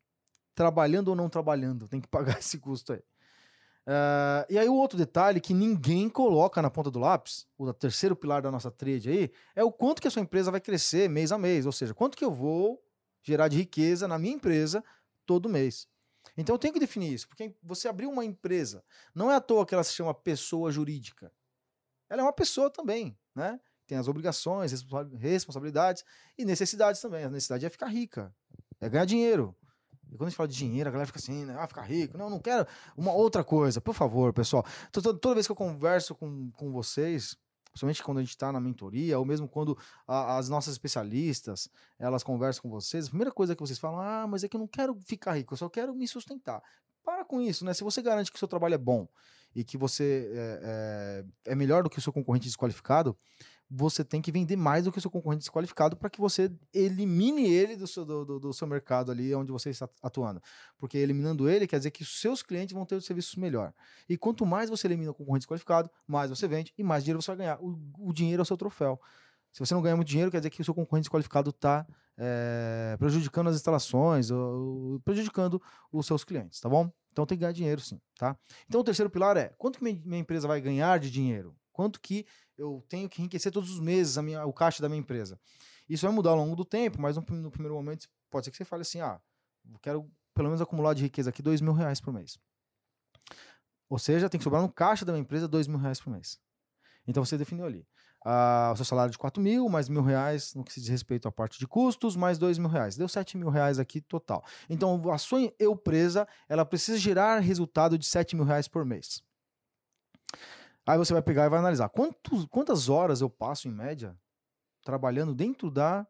Trabalhando 0.54 1.08
ou 1.08 1.16
não 1.16 1.28
trabalhando, 1.28 1.88
tem 1.88 2.00
que 2.00 2.08
pagar 2.08 2.38
esse 2.38 2.58
custo 2.58 2.92
aí. 2.92 3.02
Uh, 3.86 4.46
e 4.48 4.58
aí 4.58 4.68
o 4.68 4.74
outro 4.74 4.96
detalhe 4.96 5.40
que 5.40 5.52
ninguém 5.52 6.08
coloca 6.08 6.62
na 6.62 6.70
ponta 6.70 6.90
do 6.90 6.98
lápis, 6.98 7.46
o 7.58 7.72
terceiro 7.72 8.14
pilar 8.14 8.40
da 8.40 8.50
nossa 8.50 8.70
trade 8.70 9.10
aí, 9.10 9.32
é 9.56 9.64
o 9.64 9.72
quanto 9.72 10.00
que 10.00 10.06
a 10.06 10.10
sua 10.10 10.22
empresa 10.22 10.50
vai 10.50 10.60
crescer 10.60 11.08
mês 11.08 11.32
a 11.32 11.38
mês, 11.38 11.66
ou 11.66 11.72
seja, 11.72 11.92
quanto 11.92 12.16
que 12.16 12.24
eu 12.24 12.30
vou 12.30 12.80
gerar 13.22 13.48
de 13.48 13.56
riqueza 13.56 14.08
na 14.08 14.18
minha 14.18 14.34
empresa 14.34 14.84
todo 15.26 15.48
mês. 15.48 15.88
Então 16.36 16.54
eu 16.54 16.58
tenho 16.58 16.74
que 16.74 16.80
definir 16.80 17.12
isso, 17.12 17.28
porque 17.28 17.54
você 17.62 17.88
abriu 17.88 18.10
uma 18.10 18.24
empresa, 18.24 18.84
não 19.14 19.30
é 19.30 19.36
à 19.36 19.40
toa 19.40 19.66
que 19.66 19.74
ela 19.74 19.84
se 19.84 19.92
chama 19.92 20.14
pessoa 20.14 20.70
jurídica. 20.70 21.32
Ela 22.08 22.22
é 22.22 22.24
uma 22.24 22.32
pessoa 22.32 22.70
também, 22.70 23.16
né? 23.34 23.60
Tem 23.86 23.98
as 23.98 24.08
obrigações, 24.08 24.72
responsabilidades 25.18 26.04
e 26.38 26.44
necessidades 26.44 27.00
também. 27.00 27.24
A 27.24 27.30
necessidade 27.30 27.66
é 27.66 27.70
ficar 27.70 27.88
rica, 27.88 28.34
é 28.80 28.88
ganhar 28.88 29.04
dinheiro. 29.04 29.56
E 30.10 30.16
quando 30.16 30.26
a 30.26 30.30
gente 30.30 30.36
fala 30.36 30.48
de 30.48 30.56
dinheiro, 30.56 30.88
a 30.88 30.92
galera 30.92 31.06
fica 31.06 31.18
assim, 31.18 31.44
né? 31.44 31.56
ah, 31.58 31.66
ficar 31.66 31.82
rico. 31.82 32.18
Não, 32.18 32.28
não 32.28 32.40
quero 32.40 32.66
uma 32.96 33.12
outra 33.12 33.44
coisa. 33.44 33.80
Por 33.80 33.94
favor, 33.94 34.32
pessoal. 34.32 34.64
Toda, 34.90 35.14
toda 35.14 35.34
vez 35.34 35.46
que 35.46 35.52
eu 35.52 35.56
converso 35.56 36.14
com, 36.14 36.50
com 36.52 36.72
vocês, 36.72 37.36
principalmente 37.70 38.02
quando 38.02 38.18
a 38.18 38.20
gente 38.20 38.30
está 38.30 38.52
na 38.52 38.60
mentoria, 38.60 39.18
ou 39.18 39.24
mesmo 39.24 39.48
quando 39.48 39.76
a- 40.06 40.36
as 40.38 40.48
nossas 40.48 40.72
especialistas 40.74 41.68
elas 41.98 42.22
conversam 42.22 42.62
com 42.62 42.70
vocês, 42.70 43.06
a 43.06 43.08
primeira 43.10 43.32
coisa 43.32 43.54
que 43.54 43.60
vocês 43.62 43.78
falam, 43.78 44.00
ah, 44.00 44.26
mas 44.26 44.44
é 44.44 44.48
que 44.48 44.56
eu 44.56 44.60
não 44.60 44.68
quero 44.68 44.98
ficar 45.06 45.32
rico, 45.34 45.54
eu 45.54 45.58
só 45.58 45.68
quero 45.68 45.94
me 45.94 46.06
sustentar. 46.06 46.62
Para 47.04 47.24
com 47.24 47.40
isso, 47.40 47.64
né? 47.64 47.72
Se 47.72 47.82
você 47.82 48.02
garante 48.02 48.30
que 48.30 48.36
o 48.36 48.38
seu 48.38 48.48
trabalho 48.48 48.74
é 48.74 48.78
bom 48.78 49.08
e 49.54 49.64
que 49.64 49.78
você 49.78 50.30
é, 50.32 51.24
é- 51.46 51.52
é 51.52 51.54
melhor 51.54 51.82
do 51.82 51.90
que 51.90 51.98
o 51.98 52.02
seu 52.02 52.12
concorrente 52.12 52.46
desqualificado, 52.46 53.16
você 53.70 54.04
tem 54.04 54.20
que 54.20 54.32
vender 54.32 54.56
mais 54.56 54.84
do 54.84 54.90
que 54.92 54.98
o 54.98 55.00
seu 55.00 55.10
concorrente 55.10 55.40
desqualificado 55.40 55.96
para 55.96 56.10
que 56.10 56.20
você 56.20 56.50
elimine 56.74 57.48
ele 57.48 57.76
do 57.76 57.86
seu, 57.86 58.04
do, 58.04 58.24
do- 58.24 58.40
do 58.40 58.52
seu 58.52 58.66
mercado 58.66 59.12
ali 59.12 59.32
onde 59.34 59.52
você 59.52 59.70
está 59.70 59.88
atuando. 60.02 60.42
Porque 60.76 60.98
eliminando 60.98 61.48
ele 61.48 61.66
quer 61.66 61.78
dizer 61.78 61.90
que 61.92 62.02
os 62.02 62.20
seus 62.20 62.42
clientes 62.42 62.74
vão 62.74 62.84
ter 62.84 62.96
os 62.96 63.04
serviços 63.06 63.36
melhor. 63.36 63.72
E 64.08 64.16
quanto 64.18 64.44
mais 64.44 64.68
você 64.68 64.88
elimina 64.88 65.12
o 65.12 65.14
concorrente 65.14 65.42
desqualificado, 65.42 65.88
mais 66.06 66.30
você 66.30 66.48
vende 66.48 66.72
e 66.76 66.82
mais 66.82 67.04
dinheiro 67.04 67.22
você 67.22 67.30
vai 67.30 67.36
ganhar. 67.38 67.58
O, 67.62 67.78
o 67.98 68.12
dinheiro 68.12 68.40
é 68.40 68.44
o 68.44 68.46
seu 68.46 68.56
troféu. 68.56 69.00
Se 69.52 69.60
você 69.60 69.74
não 69.74 69.82
ganha 69.82 69.96
muito 69.96 70.08
dinheiro, 70.08 70.30
quer 70.30 70.38
dizer 70.38 70.50
que 70.50 70.60
o 70.60 70.64
seu 70.64 70.74
concorrente 70.74 71.04
desqualificado 71.04 71.50
está 71.50 71.86
prejudicando 72.98 73.48
as 73.48 73.56
instalações, 73.56 74.30
ou, 74.30 75.00
prejudicando 75.04 75.60
os 75.92 76.06
seus 76.06 76.24
clientes, 76.24 76.60
tá 76.60 76.68
bom? 76.68 76.90
Então 77.12 77.26
tem 77.26 77.36
que 77.36 77.40
ganhar 77.42 77.52
dinheiro 77.52 77.80
sim, 77.80 78.00
tá? 78.18 78.36
Então 78.68 78.80
o 78.80 78.84
terceiro 78.84 79.10
pilar 79.10 79.36
é 79.36 79.48
quanto 79.58 79.78
que 79.78 79.84
minha 79.84 80.20
empresa 80.20 80.46
vai 80.46 80.60
ganhar 80.60 80.98
de 80.98 81.10
dinheiro? 81.10 81.56
Quanto 81.80 81.98
que 81.98 82.26
eu 82.58 82.84
tenho 82.90 83.08
que 83.08 83.22
enriquecer 83.22 83.50
todos 83.50 83.70
os 83.70 83.80
meses 83.80 84.18
a 84.18 84.22
minha, 84.22 84.44
o 84.44 84.52
caixa 84.52 84.82
da 84.82 84.88
minha 84.90 85.00
empresa? 85.00 85.40
Isso 85.88 86.04
vai 86.04 86.14
mudar 86.14 86.28
ao 86.28 86.36
longo 86.36 86.54
do 86.54 86.62
tempo, 86.62 87.00
mas 87.00 87.16
no, 87.16 87.22
no 87.22 87.50
primeiro 87.50 87.74
momento 87.74 88.06
pode 88.28 88.44
ser 88.44 88.50
que 88.50 88.58
você 88.58 88.66
fale 88.66 88.82
assim, 88.82 89.00
ah, 89.00 89.18
eu 89.66 89.78
quero 89.78 90.12
pelo 90.34 90.48
menos 90.48 90.60
acumular 90.60 90.92
de 90.92 91.02
riqueza 91.02 91.30
aqui 91.30 91.40
dois 91.40 91.62
mil 91.62 91.72
reais 91.72 91.98
por 91.98 92.12
mês. 92.12 92.38
Ou 93.88 93.98
seja, 93.98 94.28
tem 94.28 94.38
que 94.38 94.44
sobrar 94.44 94.60
no 94.60 94.70
caixa 94.70 95.06
da 95.06 95.12
minha 95.14 95.22
empresa 95.22 95.48
dois 95.48 95.66
mil 95.66 95.78
reais 95.78 95.98
por 95.98 96.10
mês. 96.10 96.38
Então 97.08 97.24
você 97.24 97.38
definiu 97.38 97.64
ali. 97.64 97.88
ah, 98.26 98.72
o 98.74 98.76
seu 98.76 98.84
salário 98.84 99.10
de 99.10 99.16
4 99.16 99.42
mil, 99.42 99.66
mais 99.70 99.88
mil 99.88 100.02
reais 100.02 100.54
no 100.54 100.62
que 100.62 100.74
se 100.74 100.80
diz 100.82 100.90
respeito 100.90 101.26
à 101.26 101.32
parte 101.32 101.58
de 101.58 101.66
custos, 101.66 102.14
mais 102.14 102.36
dois 102.36 102.58
mil 102.58 102.68
reais. 102.68 102.94
Deu 102.94 103.08
7 103.08 103.38
mil 103.38 103.48
reais 103.48 103.78
aqui 103.78 104.02
total. 104.02 104.44
Então 104.68 105.10
a 105.10 105.16
sua 105.16 105.50
eu 105.58 105.74
presa, 105.74 106.28
ela 106.46 106.66
precisa 106.66 106.98
gerar 106.98 107.38
resultado 107.38 107.96
de 107.96 108.04
7 108.04 108.36
mil 108.36 108.44
reais 108.44 108.68
por 108.68 108.84
mês. 108.84 109.22
Aí 110.86 110.98
você 110.98 111.12
vai 111.12 111.22
pegar 111.22 111.46
e 111.46 111.48
vai 111.48 111.58
analisar 111.58 111.88
quantos, 111.88 112.46
quantas 112.46 112.88
horas 112.88 113.20
eu 113.20 113.30
passo 113.30 113.68
em 113.68 113.72
média 113.72 114.16
trabalhando 114.84 115.34
dentro 115.34 115.70
da, 115.70 116.06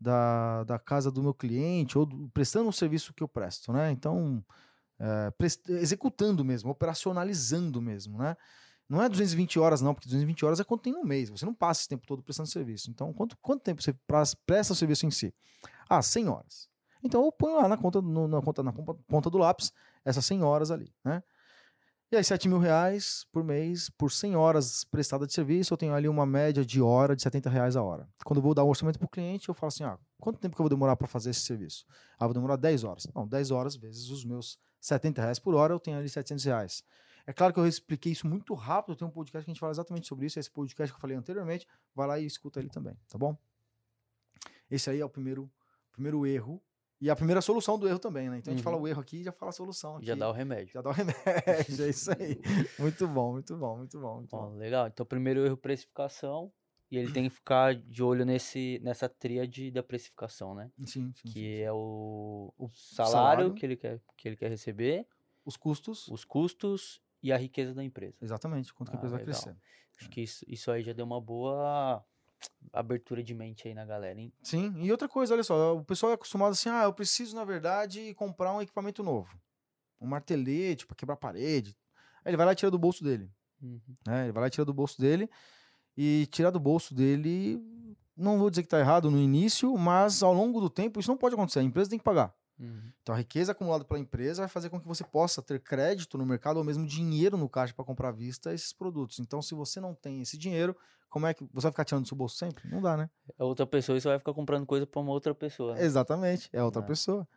da, 0.00 0.64
da 0.64 0.78
casa 0.78 1.10
do 1.10 1.22
meu 1.22 1.34
cliente 1.34 1.98
ou 1.98 2.06
do- 2.06 2.28
prestando 2.30 2.68
o 2.68 2.72
serviço 2.72 3.14
que 3.14 3.22
eu 3.22 3.28
presto, 3.28 3.72
né? 3.72 3.90
Então, 3.90 4.44
é, 4.98 5.30
pres- 5.32 5.60
executando 5.68 6.44
mesmo, 6.44 6.70
operacionalizando 6.70 7.82
mesmo, 7.82 8.18
né? 8.18 8.36
Não 8.88 9.02
é 9.02 9.08
220 9.08 9.58
horas, 9.58 9.80
não, 9.82 9.94
porque 9.94 10.06
220 10.08 10.44
horas 10.44 10.60
é 10.60 10.64
quanto 10.64 10.82
tem 10.82 10.92
no 10.92 11.04
mês. 11.04 11.28
Você 11.30 11.44
não 11.44 11.54
passa 11.54 11.82
esse 11.82 11.88
tempo 11.88 12.06
todo 12.06 12.22
prestando 12.22 12.48
serviço. 12.48 12.90
Então, 12.90 13.12
quanto, 13.12 13.36
quanto 13.42 13.62
tempo 13.62 13.82
você 13.82 13.92
presta 14.46 14.72
o 14.72 14.76
serviço 14.76 15.06
em 15.06 15.10
si? 15.10 15.34
Ah, 15.88 16.02
100 16.02 16.28
horas. 16.28 16.68
Então, 17.02 17.24
eu 17.24 17.32
ponho 17.32 17.56
lá 17.56 17.68
na 17.68 17.76
conta, 17.76 18.00
no- 18.02 18.28
na, 18.28 18.40
conta, 18.42 18.62
na 18.62 18.72
ponta- 18.72 18.94
ponta 19.08 19.30
do 19.30 19.38
lápis 19.38 19.72
essas 20.04 20.24
100 20.26 20.42
horas 20.42 20.70
ali, 20.70 20.92
né? 21.04 21.22
E 22.08 22.16
aí, 22.16 22.22
7 22.22 22.48
mil 22.48 22.58
reais 22.58 23.26
por 23.32 23.42
mês, 23.42 23.90
por 23.90 24.12
100 24.12 24.36
horas 24.36 24.84
prestadas 24.84 25.26
de 25.26 25.34
serviço, 25.34 25.74
eu 25.74 25.76
tenho 25.76 25.92
ali 25.92 26.08
uma 26.08 26.24
média 26.24 26.64
de 26.64 26.80
hora 26.80 27.16
de 27.16 27.22
70 27.22 27.50
reais 27.50 27.74
a 27.74 27.82
hora. 27.82 28.08
Quando 28.24 28.38
eu 28.38 28.42
vou 28.42 28.54
dar 28.54 28.62
o 28.62 28.68
orçamento 28.68 28.96
para 28.96 29.06
o 29.06 29.08
cliente, 29.08 29.48
eu 29.48 29.54
falo 29.54 29.68
assim, 29.68 29.82
ah, 29.82 29.98
quanto 30.20 30.38
tempo 30.38 30.54
que 30.54 30.60
eu 30.60 30.64
vou 30.64 30.70
demorar 30.70 30.94
para 30.94 31.08
fazer 31.08 31.30
esse 31.30 31.40
serviço? 31.40 31.84
Ah, 32.16 32.26
vou 32.26 32.34
demorar 32.34 32.54
10 32.54 32.84
horas. 32.84 33.08
Não, 33.12 33.26
10 33.26 33.50
horas 33.50 33.74
vezes 33.74 34.08
os 34.10 34.24
meus 34.24 34.56
70 34.80 35.20
reais 35.20 35.40
por 35.40 35.56
hora, 35.56 35.74
eu 35.74 35.80
tenho 35.80 35.98
ali 35.98 36.08
700 36.08 36.44
reais. 36.44 36.84
É 37.26 37.32
claro 37.32 37.52
que 37.52 37.58
eu 37.58 37.66
expliquei 37.66 38.12
isso 38.12 38.24
muito 38.24 38.54
rápido, 38.54 38.94
tem 38.94 39.08
um 39.08 39.10
podcast 39.10 39.44
que 39.44 39.50
a 39.50 39.52
gente 39.52 39.58
fala 39.58 39.72
exatamente 39.72 40.06
sobre 40.06 40.26
isso, 40.26 40.38
esse 40.38 40.50
podcast 40.50 40.92
que 40.92 40.96
eu 40.96 41.00
falei 41.00 41.16
anteriormente, 41.16 41.66
vai 41.92 42.06
lá 42.06 42.20
e 42.20 42.24
escuta 42.24 42.60
ele 42.60 42.68
também, 42.68 42.96
tá 43.08 43.18
bom? 43.18 43.36
Esse 44.70 44.90
aí 44.90 45.00
é 45.00 45.04
o 45.04 45.10
primeiro, 45.10 45.50
primeiro 45.90 46.24
erro 46.24 46.62
e 47.06 47.10
a 47.10 47.16
primeira 47.16 47.40
solução 47.40 47.78
do 47.78 47.86
erro 47.88 47.98
também, 47.98 48.28
né? 48.28 48.38
Então 48.38 48.52
a 48.52 48.56
gente 48.56 48.64
Uhum. 48.64 48.72
fala 48.72 48.82
o 48.82 48.88
erro 48.88 49.00
aqui 49.00 49.18
e 49.18 49.22
já 49.24 49.32
fala 49.32 49.50
a 49.50 49.52
solução 49.52 49.96
aqui. 49.96 50.06
Já 50.06 50.14
dá 50.14 50.28
o 50.28 50.32
remédio. 50.32 50.72
Já 50.74 50.82
dá 50.82 50.90
o 50.90 50.92
remédio, 50.92 51.84
é 51.84 51.88
isso 51.88 52.10
aí. 52.10 52.40
Muito 52.78 53.06
bom, 53.08 53.32
muito 53.32 53.56
bom, 53.56 53.76
muito 53.78 54.00
bom. 54.00 54.16
Muito 54.16 54.36
Ó, 54.36 54.46
bom. 54.48 54.56
legal. 54.56 54.86
Então, 54.88 55.06
primeiro 55.06 55.44
erro, 55.46 55.56
precificação. 55.56 56.52
E 56.90 56.96
ele 56.96 57.10
tem 57.12 57.24
que 57.24 57.30
ficar 57.30 57.74
de 57.74 58.02
olho 58.02 58.24
nesse, 58.24 58.80
nessa 58.82 59.08
tríade 59.08 59.70
da 59.72 59.82
precificação, 59.82 60.54
né? 60.54 60.70
Sim, 60.78 61.12
sim, 61.14 61.28
Que 61.30 61.56
sim. 61.56 61.62
é 61.62 61.72
o, 61.72 62.52
O 62.56 62.68
salário, 62.74 63.10
salário. 63.12 63.54
Que, 63.54 63.66
ele 63.66 63.76
quer, 63.76 64.00
que 64.16 64.28
ele 64.28 64.36
quer 64.36 64.48
receber, 64.50 65.06
Os 65.44 65.56
custos, 65.56 66.06
os 66.08 66.24
custos 66.24 67.00
e 67.22 67.32
a 67.32 67.36
riqueza 67.36 67.74
da 67.74 67.82
empresa. 67.82 68.14
exatamente, 68.22 68.72
quanto 68.72 68.90
que 68.90 68.96
a 68.96 68.98
Ah, 68.98 68.98
empresa 68.98 69.16
vai 69.16 69.24
legal. 69.26 69.42
crescer. 69.42 69.56
Acho 69.98 70.10
que 70.10 70.20
isso, 70.20 70.44
isso 70.46 70.70
aí 70.70 70.82
já 70.82 70.92
deu 70.92 71.04
uma 71.06 71.20
boa 71.20 72.04
abertura 72.72 73.22
de 73.22 73.34
mente 73.34 73.66
aí 73.68 73.74
na 73.74 73.84
galera, 73.84 74.20
hein? 74.20 74.32
Sim, 74.42 74.74
e 74.78 74.90
outra 74.90 75.08
coisa, 75.08 75.34
olha 75.34 75.42
só, 75.42 75.76
o 75.76 75.84
pessoal 75.84 76.12
é 76.12 76.14
acostumado 76.14 76.52
assim, 76.52 76.68
ah, 76.68 76.84
eu 76.84 76.92
preciso, 76.92 77.34
na 77.34 77.44
verdade, 77.44 78.14
comprar 78.14 78.52
um 78.52 78.60
equipamento 78.60 79.02
novo. 79.02 79.38
Um 80.00 80.06
martelete 80.06 80.86
para 80.86 80.96
quebrar 80.96 81.16
parede. 81.16 81.76
Aí 82.24 82.30
ele 82.30 82.36
vai 82.36 82.46
lá 82.46 82.52
e 82.52 82.56
tira 82.56 82.70
do 82.70 82.78
bolso 82.78 83.02
dele. 83.02 83.30
Uhum. 83.62 83.80
né? 84.06 84.24
Ele 84.24 84.32
vai 84.32 84.42
lá 84.42 84.46
e 84.48 84.50
tira 84.50 84.64
do 84.64 84.74
bolso 84.74 85.00
dele. 85.00 85.30
E 85.96 86.26
tirar 86.30 86.50
do 86.50 86.60
bolso 86.60 86.94
dele, 86.94 87.58
não 88.14 88.38
vou 88.38 88.50
dizer 88.50 88.62
que 88.62 88.66
está 88.66 88.78
errado 88.78 89.10
no 89.10 89.18
início, 89.18 89.74
mas 89.78 90.22
ao 90.22 90.34
longo 90.34 90.60
do 90.60 90.68
tempo 90.68 91.00
isso 91.00 91.10
não 91.10 91.16
pode 91.16 91.34
acontecer. 91.34 91.60
A 91.60 91.62
empresa 91.62 91.88
tem 91.88 91.98
que 91.98 92.04
pagar. 92.04 92.34
Uhum. 92.58 92.90
Então 93.02 93.14
a 93.14 93.18
riqueza 93.18 93.52
acumulada 93.52 93.84
pela 93.84 94.00
empresa 94.00 94.42
vai 94.42 94.48
fazer 94.48 94.70
com 94.70 94.80
que 94.80 94.86
você 94.88 95.04
possa 95.04 95.42
ter 95.42 95.60
crédito 95.60 96.16
no 96.16 96.24
mercado 96.24 96.56
ou 96.56 96.64
mesmo 96.64 96.86
dinheiro 96.86 97.36
no 97.36 97.48
caixa 97.48 97.74
para 97.74 97.84
comprar 97.84 98.08
à 98.08 98.12
vista 98.12 98.52
esses 98.54 98.72
produtos. 98.72 99.18
Então, 99.18 99.42
se 99.42 99.54
você 99.54 99.78
não 99.80 99.94
tem 99.94 100.22
esse 100.22 100.38
dinheiro, 100.38 100.74
como 101.10 101.26
é 101.26 101.34
que 101.34 101.44
você 101.52 101.64
vai 101.64 101.72
ficar 101.72 101.84
tirando 101.84 102.04
do 102.04 102.08
seu 102.08 102.16
bolso 102.16 102.36
sempre? 102.36 102.66
Não 102.70 102.80
dá, 102.80 102.96
né? 102.96 103.10
É 103.38 103.44
outra 103.44 103.66
pessoa 103.66 103.96
e 103.98 104.00
você 104.00 104.08
vai 104.08 104.18
ficar 104.18 104.32
comprando 104.32 104.64
coisa 104.66 104.86
pra 104.86 105.00
uma 105.00 105.12
outra 105.12 105.34
pessoa. 105.34 105.74
né? 105.74 105.84
Exatamente, 105.84 106.48
é 106.52 106.62
outra 106.62 106.80
Ah. 106.80 106.84
pessoa. 106.86 107.28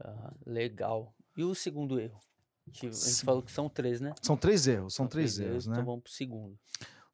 Ah, 0.00 0.32
legal. 0.44 1.14
E 1.36 1.42
o 1.44 1.54
segundo 1.54 1.98
erro? 1.98 2.18
A 2.66 2.70
gente, 2.70 2.94
Sim. 2.96 3.24
falou 3.24 3.42
que 3.42 3.52
são 3.52 3.68
três, 3.68 4.00
né? 4.00 4.14
São 4.22 4.36
três 4.36 4.66
erros, 4.66 4.94
são 4.94 5.06
três 5.06 5.38
erros, 5.38 5.66
né? 5.66 5.74
Então 5.74 5.84
vamos 5.84 6.02
pro 6.04 6.12
segundo. 6.12 6.58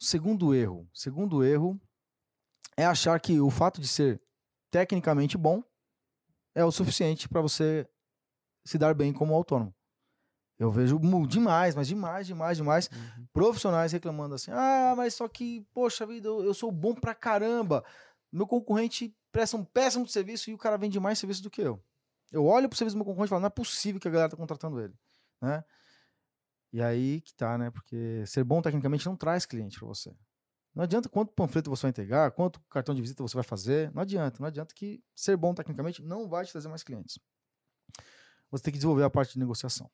O 0.00 0.04
segundo 0.04 0.54
erro, 0.54 0.88
segundo 0.94 1.44
erro 1.44 1.80
é 2.76 2.84
achar 2.86 3.18
que 3.20 3.38
o 3.40 3.50
fato 3.50 3.80
de 3.80 3.88
ser 3.88 4.20
tecnicamente 4.70 5.36
bom 5.36 5.62
é 6.54 6.64
o 6.64 6.72
suficiente 6.72 7.28
para 7.28 7.40
você 7.40 7.88
se 8.66 8.78
dar 8.78 8.94
bem 8.94 9.12
como 9.12 9.34
autônomo. 9.34 9.74
Eu 10.58 10.70
vejo 10.70 10.98
demais, 11.26 11.74
mas 11.74 11.88
demais, 11.88 12.26
demais, 12.26 12.56
demais 12.58 12.90
Uhum. 12.92 13.28
profissionais 13.32 13.92
reclamando 13.92 14.34
assim: 14.34 14.50
"Ah, 14.52 14.94
mas 14.96 15.14
só 15.14 15.28
que, 15.28 15.62
poxa 15.72 16.06
vida, 16.06 16.28
eu, 16.28 16.44
eu 16.44 16.54
sou 16.54 16.70
bom 16.70 16.94
pra 16.94 17.14
caramba. 17.14 17.84
Meu 18.32 18.46
concorrente 18.46 19.14
presta 19.32 19.56
um 19.56 19.64
péssimo 19.64 20.06
serviço 20.08 20.50
e 20.50 20.54
o 20.54 20.58
cara 20.58 20.76
vende 20.76 21.00
mais 21.00 21.18
serviço 21.18 21.42
do 21.42 21.50
que 21.50 21.62
eu". 21.62 21.82
Eu 22.30 22.44
olho 22.44 22.68
pro 22.68 22.76
serviço 22.78 22.94
do 22.96 22.98
meu 22.98 23.06
concorrente 23.06 23.28
e 23.28 23.30
falo: 23.30 23.40
"Não 23.40 23.46
é 23.48 23.50
possível 23.50 24.00
que 24.00 24.08
a 24.08 24.10
galera 24.10 24.30
tá 24.30 24.36
contratando 24.36 24.80
ele", 24.80 24.94
né? 25.42 25.64
E 26.72 26.80
aí 26.82 27.20
que 27.20 27.34
tá, 27.34 27.58
né? 27.58 27.70
Porque 27.70 28.24
ser 28.26 28.44
bom 28.44 28.62
tecnicamente 28.62 29.06
não 29.06 29.16
traz 29.16 29.44
cliente 29.46 29.78
para 29.78 29.88
você. 29.88 30.14
Não 30.74 30.84
adianta 30.84 31.08
quanto 31.08 31.32
panfleto 31.32 31.68
você 31.68 31.82
vai 31.82 31.90
entregar, 31.90 32.30
quanto 32.30 32.60
cartão 32.70 32.94
de 32.94 33.00
visita 33.00 33.22
você 33.22 33.34
vai 33.34 33.42
fazer. 33.44 33.92
Não 33.92 34.02
adianta. 34.02 34.38
Não 34.40 34.46
adianta 34.46 34.74
que 34.74 35.02
ser 35.14 35.36
bom 35.36 35.52
tecnicamente 35.52 36.02
não 36.02 36.28
vai 36.28 36.44
te 36.44 36.52
trazer 36.52 36.68
mais 36.68 36.82
clientes. 36.82 37.18
Você 38.50 38.64
tem 38.64 38.72
que 38.72 38.78
desenvolver 38.78 39.04
a 39.04 39.10
parte 39.10 39.32
de 39.34 39.38
negociação. 39.38 39.90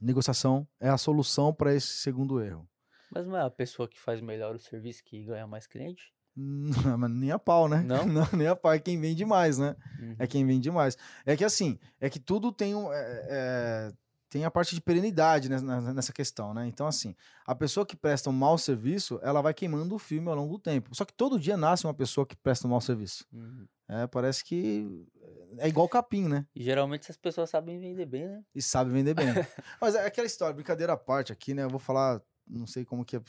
Negociação 0.00 0.66
é 0.78 0.88
a 0.88 0.96
solução 0.98 1.52
para 1.52 1.74
esse 1.74 1.88
segundo 1.88 2.40
erro. 2.40 2.68
Mas 3.10 3.26
não 3.26 3.36
é 3.36 3.42
a 3.42 3.50
pessoa 3.50 3.88
que 3.88 3.98
faz 3.98 4.20
melhor 4.20 4.54
o 4.54 4.58
serviço 4.58 5.02
que 5.04 5.24
ganha 5.24 5.46
mais 5.46 5.66
cliente? 5.66 6.12
Não, 6.36 6.70
mas 6.98 7.10
nem 7.10 7.30
a 7.32 7.38
pau, 7.38 7.68
né? 7.68 7.82
Não? 7.82 8.04
nem 8.36 8.46
a 8.46 8.54
pau. 8.54 8.72
É 8.72 8.78
quem 8.78 9.00
vende 9.00 9.24
mais, 9.24 9.58
né? 9.58 9.74
Uhum. 9.98 10.16
É 10.18 10.26
quem 10.26 10.46
vende 10.46 10.70
mais. 10.70 10.96
É 11.26 11.36
que 11.36 11.44
assim, 11.44 11.78
é 12.00 12.08
que 12.08 12.20
tudo 12.20 12.52
tem 12.52 12.74
um. 12.74 12.92
é- 12.92 13.26
é- 13.28 13.92
tem 14.28 14.44
a 14.44 14.50
parte 14.50 14.74
de 14.74 14.80
perenidade 14.80 15.48
nessa 15.48 16.12
questão, 16.12 16.52
né? 16.52 16.66
Então, 16.66 16.86
assim, 16.86 17.14
a 17.46 17.54
pessoa 17.54 17.86
que 17.86 17.96
presta 17.96 18.28
um 18.28 18.32
mau 18.32 18.58
serviço, 18.58 19.18
ela 19.22 19.40
vai 19.40 19.54
queimando 19.54 19.94
o 19.94 19.98
filme 19.98 20.28
ao 20.28 20.34
longo 20.34 20.54
do 20.54 20.58
tempo. 20.58 20.94
Só 20.94 21.04
que 21.04 21.12
todo 21.12 21.40
dia 21.40 21.56
nasce 21.56 21.86
uma 21.86 21.94
pessoa 21.94 22.26
que 22.26 22.36
presta 22.36 22.66
um 22.66 22.70
mau 22.70 22.80
serviço. 22.80 23.24
Uhum. 23.32 23.66
É, 23.88 24.06
parece 24.06 24.44
que 24.44 25.06
é 25.58 25.66
igual 25.66 25.88
capim, 25.88 26.28
né? 26.28 26.46
E 26.54 26.62
geralmente 26.62 27.04
essas 27.04 27.16
pessoas 27.16 27.48
sabem 27.48 27.80
vender 27.80 28.04
bem, 28.04 28.28
né? 28.28 28.44
E 28.54 28.60
sabe 28.60 28.90
vender 28.90 29.14
bem. 29.14 29.26
Mas 29.80 29.94
é 29.94 30.06
aquela 30.06 30.26
história, 30.26 30.54
brincadeira 30.54 30.92
à 30.92 30.96
parte 30.96 31.32
aqui, 31.32 31.54
né? 31.54 31.64
Eu 31.64 31.70
vou 31.70 31.80
falar, 31.80 32.20
não 32.46 32.66
sei 32.66 32.84
como 32.84 33.04
que 33.04 33.16
é. 33.16 33.20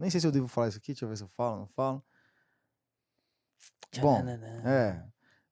Nem 0.00 0.10
sei 0.10 0.20
se 0.20 0.26
eu 0.26 0.32
devo 0.32 0.48
falar 0.48 0.68
isso 0.68 0.78
aqui, 0.78 0.92
deixa 0.92 1.04
eu 1.04 1.08
ver 1.08 1.16
se 1.16 1.22
eu 1.22 1.28
falo, 1.28 1.60
não 1.60 1.66
falo. 1.68 2.02
Bom. 4.00 4.22
É. 4.64 5.04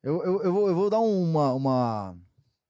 Eu, 0.03 0.23
eu, 0.23 0.43
eu, 0.43 0.53
vou, 0.53 0.69
eu 0.69 0.75
vou 0.75 0.91
dar 0.91 1.01
uma, 1.01 1.53
uma, 1.53 2.19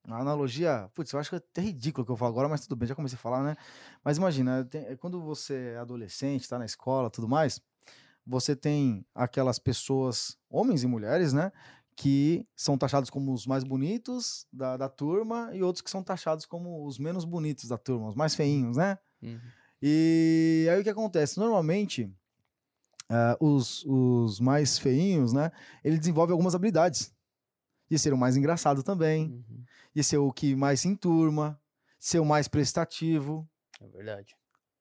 uma 0.07 0.21
analogia. 0.21 0.89
Putz, 0.95 1.13
eu 1.13 1.19
acho 1.19 1.31
que 1.31 1.37
é 1.37 1.39
até 1.39 1.61
ridículo 1.61 2.03
o 2.03 2.07
que 2.07 2.13
eu 2.13 2.17
falo 2.17 2.33
agora, 2.33 2.49
mas 2.49 2.61
tudo 2.63 2.77
bem, 2.77 2.89
já 2.89 2.95
comecei 2.95 3.17
a 3.17 3.21
falar, 3.21 3.43
né? 3.43 3.57
Mas 4.05 4.17
imagina, 4.19 4.65
tem- 4.65 4.87
é 4.87 4.97
quando 4.97 5.21
você 5.21 5.73
é 5.75 5.79
adolescente, 5.79 6.49
tá 6.49 6.59
na 6.59 6.65
escola 6.65 7.11
tudo 7.11 7.29
mais, 7.29 7.61
você 8.27 8.55
tem 8.57 9.05
aquelas 9.15 9.59
pessoas, 9.59 10.37
homens 10.51 10.83
e 10.83 10.87
mulheres, 10.87 11.33
né? 11.33 11.53
Que 11.97 12.47
são 12.55 12.77
taxados 12.77 13.09
como 13.09 13.33
os 13.33 13.47
mais 13.47 13.65
bonitos 13.65 14.47
da, 14.53 14.77
da 14.77 14.89
turma 14.89 15.51
e 15.55 15.63
outros 15.63 15.83
que 15.83 15.91
são 15.91 16.03
taxados 16.03 16.45
como 16.45 16.87
os 16.87 16.99
menos 16.99 17.25
bonitos 17.25 17.69
da 17.69 17.79
turma, 17.79 18.09
os 18.09 18.15
mais 18.15 18.35
feinhos, 18.35 18.77
né? 18.77 18.99
Uhum. 19.23 19.41
E 19.81 20.69
aí 20.71 20.81
o 20.81 20.83
que 20.85 20.91
acontece? 20.91 21.39
Normalmente, 21.39 22.11
ah, 23.09 23.37
os, 23.41 23.85
os 23.87 24.41
mais 24.41 24.79
feinhos, 24.79 25.33
né? 25.33 25.51
Ele 25.85 25.99
desenvolve 25.99 26.33
algumas 26.33 26.55
habilidades. 26.55 27.15
De 27.91 27.99
ser 27.99 28.13
o 28.13 28.19
mais 28.19 28.37
engraçado 28.37 28.83
também, 28.83 29.27
Uhum. 29.27 29.63
de 29.95 30.03
ser 30.03 30.19
o 30.19 30.33
que 30.33 30.55
mais 30.57 30.81
se 30.81 30.89
enturma, 30.89 31.61
ser 31.99 32.19
o 32.21 32.25
mais 32.25 32.49
prestativo. 32.49 33.49
É 33.81 33.87
verdade. 33.87 34.35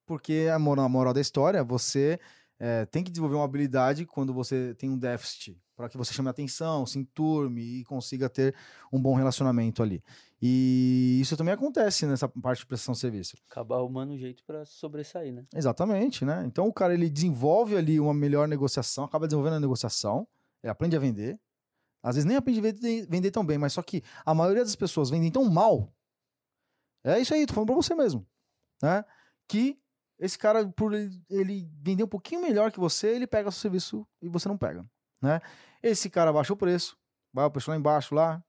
Porque 0.04 0.48
a 0.52 0.58
moral, 0.58 0.84
a 0.86 0.88
moral 0.88 1.14
da 1.14 1.20
história, 1.20 1.62
você 1.64 2.18
eh, 2.58 2.86
tem 2.86 3.04
que 3.04 3.10
desenvolver 3.10 3.36
uma 3.36 3.44
habilidade 3.44 4.06
quando 4.06 4.32
você 4.32 4.74
tem 4.78 4.88
um 4.88 4.96
déficit, 4.98 5.60
para 5.76 5.88
que 5.90 5.96
você 5.98 6.12
chame 6.14 6.28
a 6.28 6.30
atenção, 6.30 6.86
se 6.86 6.98
enturme 6.98 7.60
e 7.80 7.84
consiga 7.84 8.30
ter 8.30 8.54
um 8.90 8.98
bom 9.00 9.14
relacionamento 9.14 9.82
ali. 9.82 10.02
E 10.40 11.18
isso 11.20 11.36
também 11.36 11.52
acontece 11.52 12.06
nessa 12.06 12.28
parte 12.28 12.60
de 12.60 12.66
prestação 12.66 12.92
de 12.92 13.00
serviço. 13.00 13.36
Acabar 13.50 13.76
arrumando 13.76 14.12
um 14.12 14.18
jeito 14.18 14.42
pra 14.44 14.64
sobressair, 14.64 15.32
né? 15.34 15.44
Exatamente, 15.54 16.24
né? 16.24 16.44
Então 16.46 16.66
o 16.66 16.72
cara 16.72 16.94
ele 16.94 17.10
desenvolve 17.10 17.76
ali 17.76 18.00
uma 18.00 18.14
melhor 18.14 18.46
negociação, 18.48 19.04
acaba 19.04 19.26
desenvolvendo 19.26 19.56
a 19.56 19.60
negociação, 19.60 20.26
ele 20.62 20.70
aprende 20.70 20.96
a 20.96 20.98
vender. 21.00 21.38
Às 22.06 22.14
vezes 22.14 22.24
nem 22.24 22.36
aprende 22.36 22.60
a 22.60 22.62
vender, 23.08 23.32
tão 23.32 23.44
bem, 23.44 23.58
mas 23.58 23.72
só 23.72 23.82
que 23.82 24.00
a 24.24 24.32
maioria 24.32 24.62
das 24.62 24.76
pessoas 24.76 25.10
vendem 25.10 25.28
tão 25.28 25.44
mal. 25.50 25.92
É 27.02 27.18
isso 27.18 27.34
aí, 27.34 27.44
tô 27.44 27.52
falando 27.52 27.66
pra 27.66 27.74
você 27.74 27.96
mesmo, 27.96 28.24
né? 28.80 29.04
Que 29.48 29.76
esse 30.16 30.38
cara, 30.38 30.68
por 30.68 30.94
ele, 30.94 31.68
vender 31.82 32.04
um 32.04 32.08
pouquinho 32.08 32.42
melhor 32.42 32.70
que 32.70 32.78
você, 32.78 33.08
ele 33.08 33.26
pega 33.26 33.50
seu 33.50 33.60
serviço 33.60 34.06
e 34.22 34.28
você 34.28 34.46
não 34.46 34.56
pega, 34.56 34.88
né? 35.20 35.40
Esse 35.82 36.08
cara 36.08 36.32
baixa 36.32 36.52
o 36.52 36.56
preço, 36.56 36.96
vai 37.32 37.44
o 37.44 37.50
preço 37.50 37.72
lá 37.72 37.76
embaixo 37.76 38.14
lá. 38.14 38.40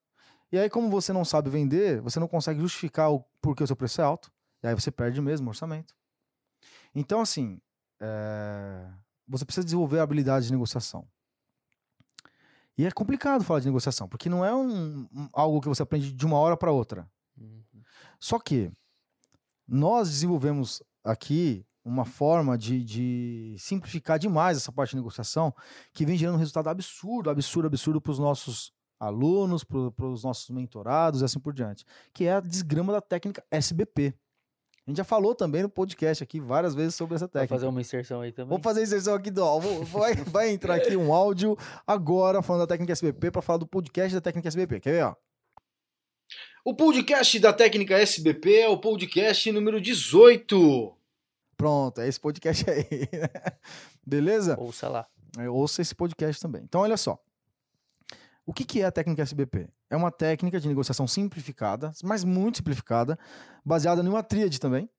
E 0.51 0.59
aí, 0.59 0.69
como 0.69 0.87
você 0.91 1.11
não 1.11 1.25
sabe 1.25 1.49
vender, 1.49 1.99
você 1.99 2.19
não 2.19 2.27
consegue 2.27 2.59
justificar 2.59 3.11
o 3.11 3.25
porquê 3.41 3.63
o 3.63 3.67
seu 3.67 3.75
preço 3.75 3.99
é 3.99 4.03
alto. 4.03 4.31
E 4.61 4.67
aí 4.67 4.75
você 4.75 4.91
perde 4.91 5.19
mesmo 5.19 5.47
o 5.47 5.49
orçamento. 5.49 5.95
Então, 6.93 7.21
assim, 7.21 7.59
é, 7.99 8.87
você 9.27 9.43
precisa 9.43 9.65
desenvolver 9.65 9.97
a 9.97 10.03
habilidade 10.03 10.45
de 10.45 10.51
negociação. 10.51 11.09
E 12.77 12.85
é 12.85 12.91
complicado 12.91 13.43
falar 13.43 13.59
de 13.59 13.65
negociação, 13.65 14.07
porque 14.07 14.29
não 14.29 14.45
é 14.45 14.53
um, 14.55 15.07
um- 15.11 15.29
algo 15.33 15.59
que 15.61 15.67
você 15.67 15.81
aprende 15.81 16.11
de 16.13 16.25
uma 16.25 16.37
hora 16.37 16.55
para 16.55 16.71
outra. 16.71 17.09
Uhum. 17.35 17.63
Só 18.19 18.39
que 18.39 18.71
nós 19.67 20.09
desenvolvemos 20.09 20.81
aqui 21.03 21.65
uma 21.83 22.05
forma 22.05 22.57
de, 22.57 22.83
de 22.83 23.55
simplificar 23.57 24.19
demais 24.19 24.57
essa 24.57 24.71
parte 24.71 24.91
de 24.91 24.97
negociação, 24.97 25.53
que 25.93 26.05
vem 26.05 26.17
gerando 26.17 26.35
um 26.35 26.39
resultado 26.39 26.67
absurdo, 26.69 27.29
absurdo, 27.29 27.67
absurdo 27.67 28.01
para 28.01 28.11
os 28.11 28.19
nossos 28.19 28.71
alunos, 28.99 29.63
para 29.63 30.05
os 30.05 30.23
nossos 30.23 30.49
mentorados 30.49 31.21
e 31.21 31.25
assim 31.25 31.39
por 31.39 31.53
diante, 31.53 31.85
que 32.13 32.25
é 32.25 32.33
a 32.33 32.39
desgrama 32.41 32.91
da 32.91 33.01
técnica 33.01 33.43
SBP. 33.49 34.13
A 34.87 34.89
gente 34.89 34.97
já 34.99 35.03
falou 35.03 35.35
também 35.35 35.61
no 35.61 35.67
podcast 35.69 36.23
aqui 36.23 36.39
várias 36.39 36.73
vezes 36.73 36.95
sobre 36.95 37.15
essa 37.15 37.27
técnica. 37.27 37.53
fazer 37.53 37.67
uma 37.67 37.81
inserção 37.81 38.21
aí 38.21 38.31
também? 38.31 38.49
Vou 38.51 38.59
fazer 38.59 38.79
a 38.79 38.83
inserção 38.83 39.15
aqui 39.15 39.29
do. 39.29 39.43
ó, 39.43 39.59
vou- 39.59 39.83
Vai, 39.83 40.15
vai 40.23 40.49
entrar 40.49 40.75
aqui 40.75 40.95
um 40.95 41.13
áudio 41.13 41.57
agora 41.85 42.41
falando 42.41 42.61
da 42.61 42.67
técnica 42.67 42.93
SBP 42.93 43.29
para 43.31 43.41
falar 43.41 43.57
do 43.57 43.67
podcast 43.67 44.15
da 44.15 44.21
técnica 44.21 44.47
SBP. 44.47 44.79
Quer 44.79 44.91
ver? 44.91 45.03
Ó? 45.03 45.15
O 46.63 46.73
podcast 46.73 47.37
da 47.39 47.51
técnica 47.51 47.97
SBP 47.97 48.59
é 48.59 48.69
o 48.69 48.77
podcast 48.79 49.51
número 49.51 49.81
18. 49.81 50.93
Pronto, 51.57 51.99
é 51.99 52.07
esse 52.07 52.19
podcast 52.19 52.69
aí. 52.69 52.85
Beleza? 54.07 54.57
Ouça 54.59 54.87
lá. 54.87 55.05
É, 55.37 55.49
ouça 55.49 55.81
esse 55.81 55.93
podcast 55.93 56.41
também. 56.41 56.63
Então, 56.63 56.79
olha 56.81 56.95
só. 56.95 57.19
O 58.47 58.53
que, 58.53 58.63
que 58.63 58.81
é 58.81 58.85
a 58.85 58.91
técnica 58.93 59.21
SBP? 59.23 59.69
É 59.89 59.97
uma 59.97 60.09
técnica 60.09 60.57
de 60.57 60.69
negociação 60.69 61.05
simplificada, 61.05 61.91
mas 62.01 62.23
muito 62.23 62.59
simplificada, 62.59 63.19
baseada 63.63 64.01
em 64.01 64.07
uma 64.07 64.23
tríade 64.23 64.57
também. 64.57 64.89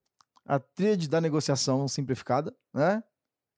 A 0.45 0.59
tríade 0.59 1.09
da 1.09 1.19
negociação 1.19 1.89
simplificada, 1.89 2.55
né? 2.75 3.03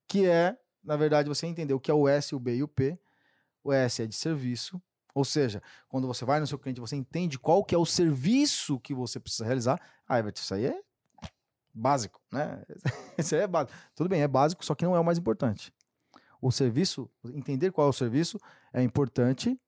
Que 0.07 0.27
é, 0.27 0.57
na 0.85 0.97
verdade, 0.97 1.29
você 1.29 1.45
entender 1.45 1.75
o 1.75 1.81
que 1.81 1.91
é 1.91 1.95
o 1.95 2.07
S, 2.07 2.33
o 2.33 2.39
B 2.39 2.55
e 2.55 2.63
o 2.63 2.69
P. 2.69 2.97
O 3.65 3.73
S 3.73 4.01
é 4.01 4.07
de 4.07 4.15
serviço, 4.15 4.81
ou 5.13 5.25
seja, 5.25 5.61
quando 5.89 6.07
você 6.07 6.25
vai 6.25 6.39
no 6.39 6.47
seu 6.47 6.59
cliente, 6.59 6.81
você 6.81 6.95
entende 6.95 7.37
qual 7.37 7.65
que 7.65 7.75
é 7.75 7.79
o 7.79 7.85
serviço 7.85 8.79
que 8.79 8.95
você 8.95 9.19
precisa 9.19 9.45
realizar. 9.45 9.81
Ah, 10.09 10.21
isso 10.21 10.55
aí 10.55 10.67
é 10.67 10.81
básico, 11.75 12.21
né? 12.33 12.63
Isso 13.19 13.35
aí 13.35 13.41
é 13.41 13.47
básico. 13.47 13.77
Tudo 13.97 14.09
bem, 14.09 14.23
é 14.23 14.29
básico, 14.29 14.65
só 14.65 14.75
que 14.75 14.85
não 14.85 14.95
é 14.95 15.01
o 15.01 15.05
mais 15.05 15.19
importante. 15.19 15.73
O 16.41 16.53
serviço, 16.53 17.11
entender 17.35 17.73
qual 17.73 17.89
é 17.89 17.91
o 17.91 17.93
serviço 17.93 18.39
é 18.73 18.83
importante, 18.83 19.61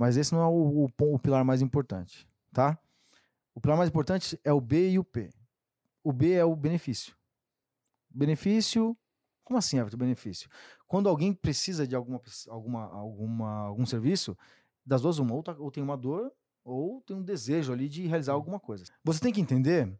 mas 0.00 0.16
esse 0.16 0.32
não 0.32 0.40
é 0.40 0.46
o, 0.46 0.86
o 0.86 1.14
o 1.14 1.18
pilar 1.18 1.44
mais 1.44 1.60
importante, 1.60 2.26
tá? 2.54 2.78
O 3.54 3.60
pilar 3.60 3.76
mais 3.76 3.90
importante 3.90 4.40
é 4.42 4.50
o 4.50 4.58
B 4.58 4.92
e 4.92 4.98
o 4.98 5.04
P. 5.04 5.28
O 6.02 6.10
B 6.10 6.32
é 6.32 6.42
o 6.42 6.56
benefício. 6.56 7.14
Benefício, 8.08 8.96
como 9.44 9.58
assim, 9.58 9.78
Everton, 9.78 9.98
benefício? 9.98 10.48
Quando 10.86 11.06
alguém 11.06 11.34
precisa 11.34 11.86
de 11.86 11.94
alguma, 11.94 12.18
alguma, 12.48 12.84
alguma, 12.86 13.50
algum 13.66 13.84
serviço, 13.84 14.34
das 14.86 15.02
duas 15.02 15.18
uma, 15.18 15.34
ou, 15.34 15.42
tá- 15.42 15.56
ou 15.58 15.70
tem 15.70 15.82
uma 15.82 15.98
dor, 15.98 16.32
ou 16.64 17.02
tem 17.02 17.14
um 17.14 17.22
desejo 17.22 17.70
ali 17.70 17.86
de 17.86 18.06
realizar 18.06 18.32
alguma 18.32 18.58
coisa. 18.58 18.86
Você 19.04 19.20
tem 19.20 19.34
que 19.34 19.40
entender 19.42 19.94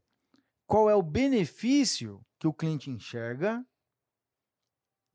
qual 0.66 0.88
é 0.88 0.94
o 0.94 1.02
benefício 1.02 2.24
que 2.38 2.46
o 2.46 2.54
cliente 2.54 2.88
enxerga 2.90 3.62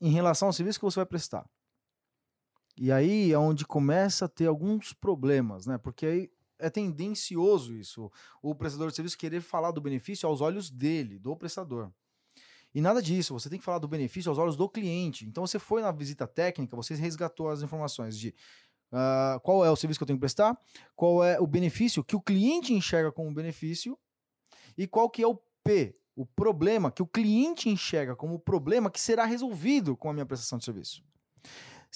em 0.00 0.10
relação 0.10 0.46
ao 0.46 0.52
serviço 0.52 0.78
que 0.78 0.84
você 0.84 1.00
vai 1.00 1.06
prestar. 1.06 1.44
E 2.78 2.92
aí 2.92 3.32
é 3.32 3.38
onde 3.38 3.64
começa 3.64 4.26
a 4.26 4.28
ter 4.28 4.46
alguns 4.46 4.92
problemas, 4.92 5.66
né? 5.66 5.78
Porque 5.78 6.06
aí 6.06 6.30
é 6.58 6.70
tendencioso 6.70 7.74
isso, 7.74 8.10
o 8.42 8.54
prestador 8.54 8.88
de 8.88 8.96
serviço 8.96 9.18
querer 9.18 9.40
falar 9.40 9.70
do 9.72 9.80
benefício 9.80 10.28
aos 10.28 10.40
olhos 10.40 10.70
dele, 10.70 11.18
do 11.18 11.36
prestador. 11.36 11.90
E 12.74 12.80
nada 12.80 13.00
disso, 13.00 13.32
você 13.32 13.48
tem 13.48 13.58
que 13.58 13.64
falar 13.64 13.78
do 13.78 13.88
benefício 13.88 14.30
aos 14.30 14.38
olhos 14.38 14.56
do 14.56 14.68
cliente. 14.68 15.26
Então 15.26 15.46
você 15.46 15.58
foi 15.58 15.80
na 15.80 15.90
visita 15.90 16.26
técnica, 16.26 16.76
você 16.76 16.94
resgatou 16.94 17.48
as 17.48 17.62
informações 17.62 18.18
de 18.18 18.34
ah, 18.92 19.40
qual 19.42 19.64
é 19.64 19.70
o 19.70 19.76
serviço 19.76 19.98
que 19.98 20.04
eu 20.04 20.06
tenho 20.06 20.18
que 20.18 20.20
prestar, 20.20 20.58
qual 20.94 21.24
é 21.24 21.40
o 21.40 21.46
benefício 21.46 22.04
que 22.04 22.14
o 22.14 22.20
cliente 22.20 22.72
enxerga 22.72 23.10
como 23.10 23.32
benefício 23.32 23.98
e 24.76 24.86
qual 24.86 25.08
que 25.08 25.22
é 25.22 25.26
o 25.26 25.36
P, 25.64 25.96
o 26.14 26.24
problema 26.24 26.90
que 26.90 27.02
o 27.02 27.06
cliente 27.06 27.68
enxerga 27.68 28.14
como 28.14 28.38
problema 28.38 28.90
que 28.90 29.00
será 29.00 29.24
resolvido 29.24 29.96
com 29.96 30.10
a 30.10 30.12
minha 30.12 30.26
prestação 30.26 30.58
de 30.58 30.64
serviço. 30.64 31.02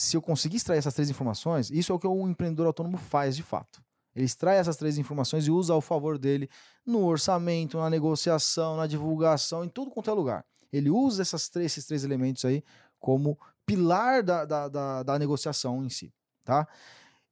Se 0.01 0.17
eu 0.17 0.23
conseguir 0.23 0.57
extrair 0.57 0.79
essas 0.79 0.95
três 0.95 1.11
informações, 1.11 1.71
isso 1.71 1.93
é 1.93 1.95
o 1.95 1.99
que 1.99 2.07
o 2.07 2.27
empreendedor 2.27 2.67
autônomo 2.67 2.97
faz 2.97 3.37
de 3.37 3.43
fato. 3.43 3.83
Ele 4.17 4.25
extrai 4.25 4.57
essas 4.57 4.79
três 4.79 4.97
informações 4.97 5.47
e 5.47 5.51
usa 5.51 5.75
ao 5.75 5.83
favor 5.83 6.17
dele 6.17 6.49
no 6.87 7.05
orçamento, 7.05 7.77
na 7.77 7.91
negociação, 7.91 8.79
na 8.79 8.87
divulgação, 8.87 9.63
em 9.63 9.69
tudo 9.69 9.91
quanto 9.91 10.09
é 10.09 10.15
lugar. 10.15 10.43
Ele 10.73 10.89
usa 10.89 11.21
essas 11.21 11.51
três, 11.51 11.73
esses 11.73 11.85
três 11.85 12.03
elementos 12.03 12.47
aí 12.47 12.65
como 12.99 13.39
pilar 13.67 14.23
da, 14.23 14.47
da, 14.47 14.69
da, 14.69 15.03
da 15.03 15.19
negociação 15.19 15.85
em 15.85 15.91
si, 15.91 16.11
tá? 16.47 16.67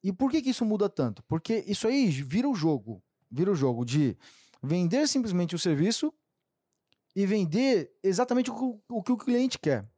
E 0.04 0.12
por 0.12 0.30
que, 0.30 0.42
que 0.42 0.50
isso 0.50 0.66
muda 0.66 0.90
tanto? 0.90 1.22
Porque 1.22 1.64
isso 1.66 1.88
aí 1.88 2.10
vira 2.10 2.46
o 2.46 2.54
jogo, 2.54 3.02
vira 3.30 3.50
o 3.50 3.56
jogo 3.56 3.82
de 3.82 4.14
vender 4.62 5.08
simplesmente 5.08 5.54
o 5.54 5.58
serviço 5.58 6.12
e 7.16 7.24
vender 7.24 7.90
exatamente 8.02 8.50
o, 8.50 8.78
o 8.90 9.02
que 9.02 9.10
o 9.10 9.16
cliente 9.16 9.58
quer. 9.58 9.88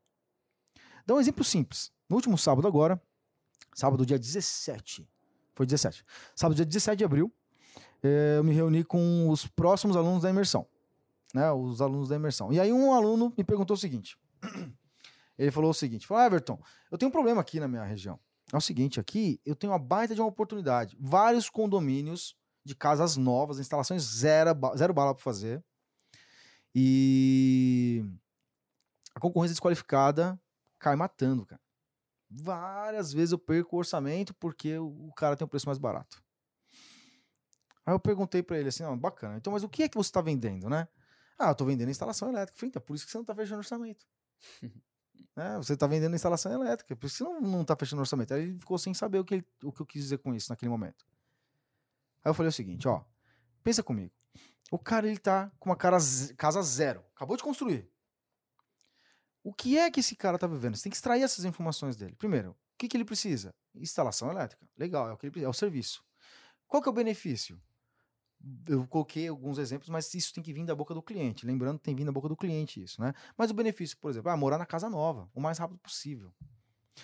Dá 1.04 1.16
um 1.16 1.20
exemplo 1.20 1.42
simples. 1.42 1.90
No 2.10 2.16
último 2.16 2.36
sábado 2.36 2.66
agora, 2.66 3.00
sábado 3.72 4.04
dia 4.04 4.18
17, 4.18 5.08
foi 5.54 5.64
17, 5.64 6.04
sábado 6.34 6.56
dia 6.56 6.64
17 6.64 6.98
de 6.98 7.04
abril, 7.04 7.32
eh, 8.02 8.34
eu 8.38 8.42
me 8.42 8.52
reuni 8.52 8.82
com 8.82 9.28
os 9.30 9.46
próximos 9.46 9.96
alunos 9.96 10.22
da 10.22 10.28
imersão, 10.28 10.66
né, 11.32 11.52
os 11.52 11.80
alunos 11.80 12.08
da 12.08 12.16
imersão. 12.16 12.52
E 12.52 12.58
aí 12.58 12.72
um 12.72 12.92
aluno 12.92 13.32
me 13.38 13.44
perguntou 13.44 13.74
o 13.74 13.78
seguinte, 13.78 14.18
ele 15.38 15.52
falou 15.52 15.70
o 15.70 15.74
seguinte, 15.74 16.04
falou, 16.04 16.24
"Ah, 16.24 16.26
Everton, 16.26 16.60
eu 16.90 16.98
tenho 16.98 17.10
um 17.10 17.12
problema 17.12 17.40
aqui 17.40 17.60
na 17.60 17.68
minha 17.68 17.84
região. 17.84 18.18
É 18.52 18.56
o 18.56 18.60
seguinte, 18.60 18.98
aqui 18.98 19.40
eu 19.46 19.54
tenho 19.54 19.72
uma 19.72 19.78
baita 19.78 20.12
de 20.12 20.20
uma 20.20 20.26
oportunidade, 20.26 20.96
vários 20.98 21.48
condomínios 21.48 22.36
de 22.64 22.74
casas 22.74 23.16
novas, 23.16 23.60
instalações 23.60 24.02
zero, 24.02 24.50
zero 24.76 24.92
bala 24.92 25.14
para 25.14 25.22
fazer, 25.22 25.62
e 26.74 28.04
a 29.14 29.20
concorrência 29.20 29.54
desqualificada 29.54 30.36
cai 30.76 30.96
matando, 30.96 31.46
cara. 31.46 31.60
Várias 32.30 33.12
vezes 33.12 33.32
eu 33.32 33.38
perco 33.38 33.74
o 33.74 33.78
orçamento 33.80 34.32
porque 34.34 34.78
o 34.78 35.12
cara 35.16 35.36
tem 35.36 35.44
um 35.44 35.48
preço 35.48 35.66
mais 35.66 35.78
barato. 35.78 36.22
Aí 37.84 37.92
eu 37.94 37.98
perguntei 37.98 38.42
pra 38.42 38.58
ele 38.58 38.68
assim, 38.68 38.82
não, 38.84 38.96
bacana. 38.96 39.36
Então, 39.36 39.52
mas 39.52 39.64
o 39.64 39.68
que 39.68 39.82
é 39.82 39.88
que 39.88 39.96
você 39.96 40.12
tá 40.12 40.20
vendendo, 40.20 40.68
né? 40.68 40.86
Ah, 41.38 41.48
eu 41.50 41.54
tô 41.54 41.64
vendendo 41.64 41.90
instalação 41.90 42.28
elétrica. 42.28 42.56
Falei, 42.58 42.68
então, 42.68 42.82
por 42.82 42.94
isso 42.94 43.04
que 43.04 43.10
você 43.10 43.18
não 43.18 43.24
tá 43.24 43.34
fechando 43.34 43.58
orçamento. 43.58 44.06
né? 45.34 45.56
Você 45.56 45.76
tá 45.76 45.86
vendendo 45.86 46.14
instalação 46.14 46.52
elétrica, 46.52 46.94
por 46.94 47.06
isso 47.06 47.16
que 47.18 47.24
você 47.24 47.40
não, 47.40 47.40
não 47.40 47.64
tá 47.64 47.74
fechando 47.74 48.00
orçamento. 48.00 48.32
Aí 48.34 48.42
ele 48.42 48.58
ficou 48.58 48.78
sem 48.78 48.94
saber 48.94 49.18
o 49.18 49.24
que, 49.24 49.34
ele- 49.34 49.46
o 49.64 49.72
que 49.72 49.80
eu 49.80 49.86
quis 49.86 50.02
dizer 50.02 50.18
com 50.18 50.34
isso 50.34 50.50
naquele 50.52 50.68
momento. 50.70 51.04
Aí 52.22 52.30
eu 52.30 52.34
falei 52.34 52.50
o 52.50 52.52
seguinte, 52.52 52.86
ó, 52.86 53.02
pensa 53.64 53.82
comigo. 53.82 54.12
O 54.70 54.78
cara, 54.78 55.08
ele 55.08 55.18
tá 55.18 55.50
com 55.58 55.70
uma 55.70 55.76
cara 55.76 55.96
casa 56.36 56.62
zero, 56.62 57.02
acabou 57.16 57.36
de 57.36 57.42
construir. 57.42 57.90
O 59.42 59.52
que 59.52 59.78
é 59.78 59.90
que 59.90 60.00
esse 60.00 60.14
cara 60.14 60.38
tá 60.38 60.46
vivendo? 60.46 60.76
Você 60.76 60.84
tem 60.84 60.90
que 60.90 60.96
extrair 60.96 61.22
essas 61.22 61.44
informações 61.44 61.96
dele. 61.96 62.14
Primeiro, 62.16 62.50
o 62.50 62.56
que, 62.78 62.88
que 62.88 62.96
ele 62.96 63.04
precisa? 63.04 63.54
Instalação 63.74 64.30
elétrica. 64.30 64.66
Legal, 64.76 65.08
é 65.08 65.12
o 65.12 65.16
que 65.16 65.26
ele 65.26 65.30
precisa, 65.30 65.46
é 65.46 65.50
o 65.50 65.54
serviço. 65.54 66.04
Qual 66.66 66.82
que 66.82 66.88
é 66.88 66.92
o 66.92 66.94
benefício? 66.94 67.60
eu 68.66 68.86
coloquei 68.86 69.28
alguns 69.28 69.58
exemplos, 69.58 69.88
mas 69.88 70.12
isso 70.14 70.32
tem 70.32 70.42
que 70.42 70.52
vir 70.52 70.64
da 70.64 70.74
boca 70.74 70.94
do 70.94 71.02
cliente. 71.02 71.46
Lembrando 71.46 71.78
que 71.78 71.84
tem 71.84 71.94
vindo 71.94 72.06
da 72.06 72.12
boca 72.12 72.28
do 72.28 72.36
cliente 72.36 72.82
isso, 72.82 73.00
né? 73.00 73.12
Mas 73.36 73.50
o 73.50 73.54
benefício, 73.54 73.96
por 73.98 74.10
exemplo, 74.10 74.30
é 74.30 74.36
morar 74.36 74.58
na 74.58 74.66
casa 74.66 74.88
nova, 74.88 75.28
o 75.34 75.40
mais 75.40 75.58
rápido 75.58 75.78
possível. 75.78 76.32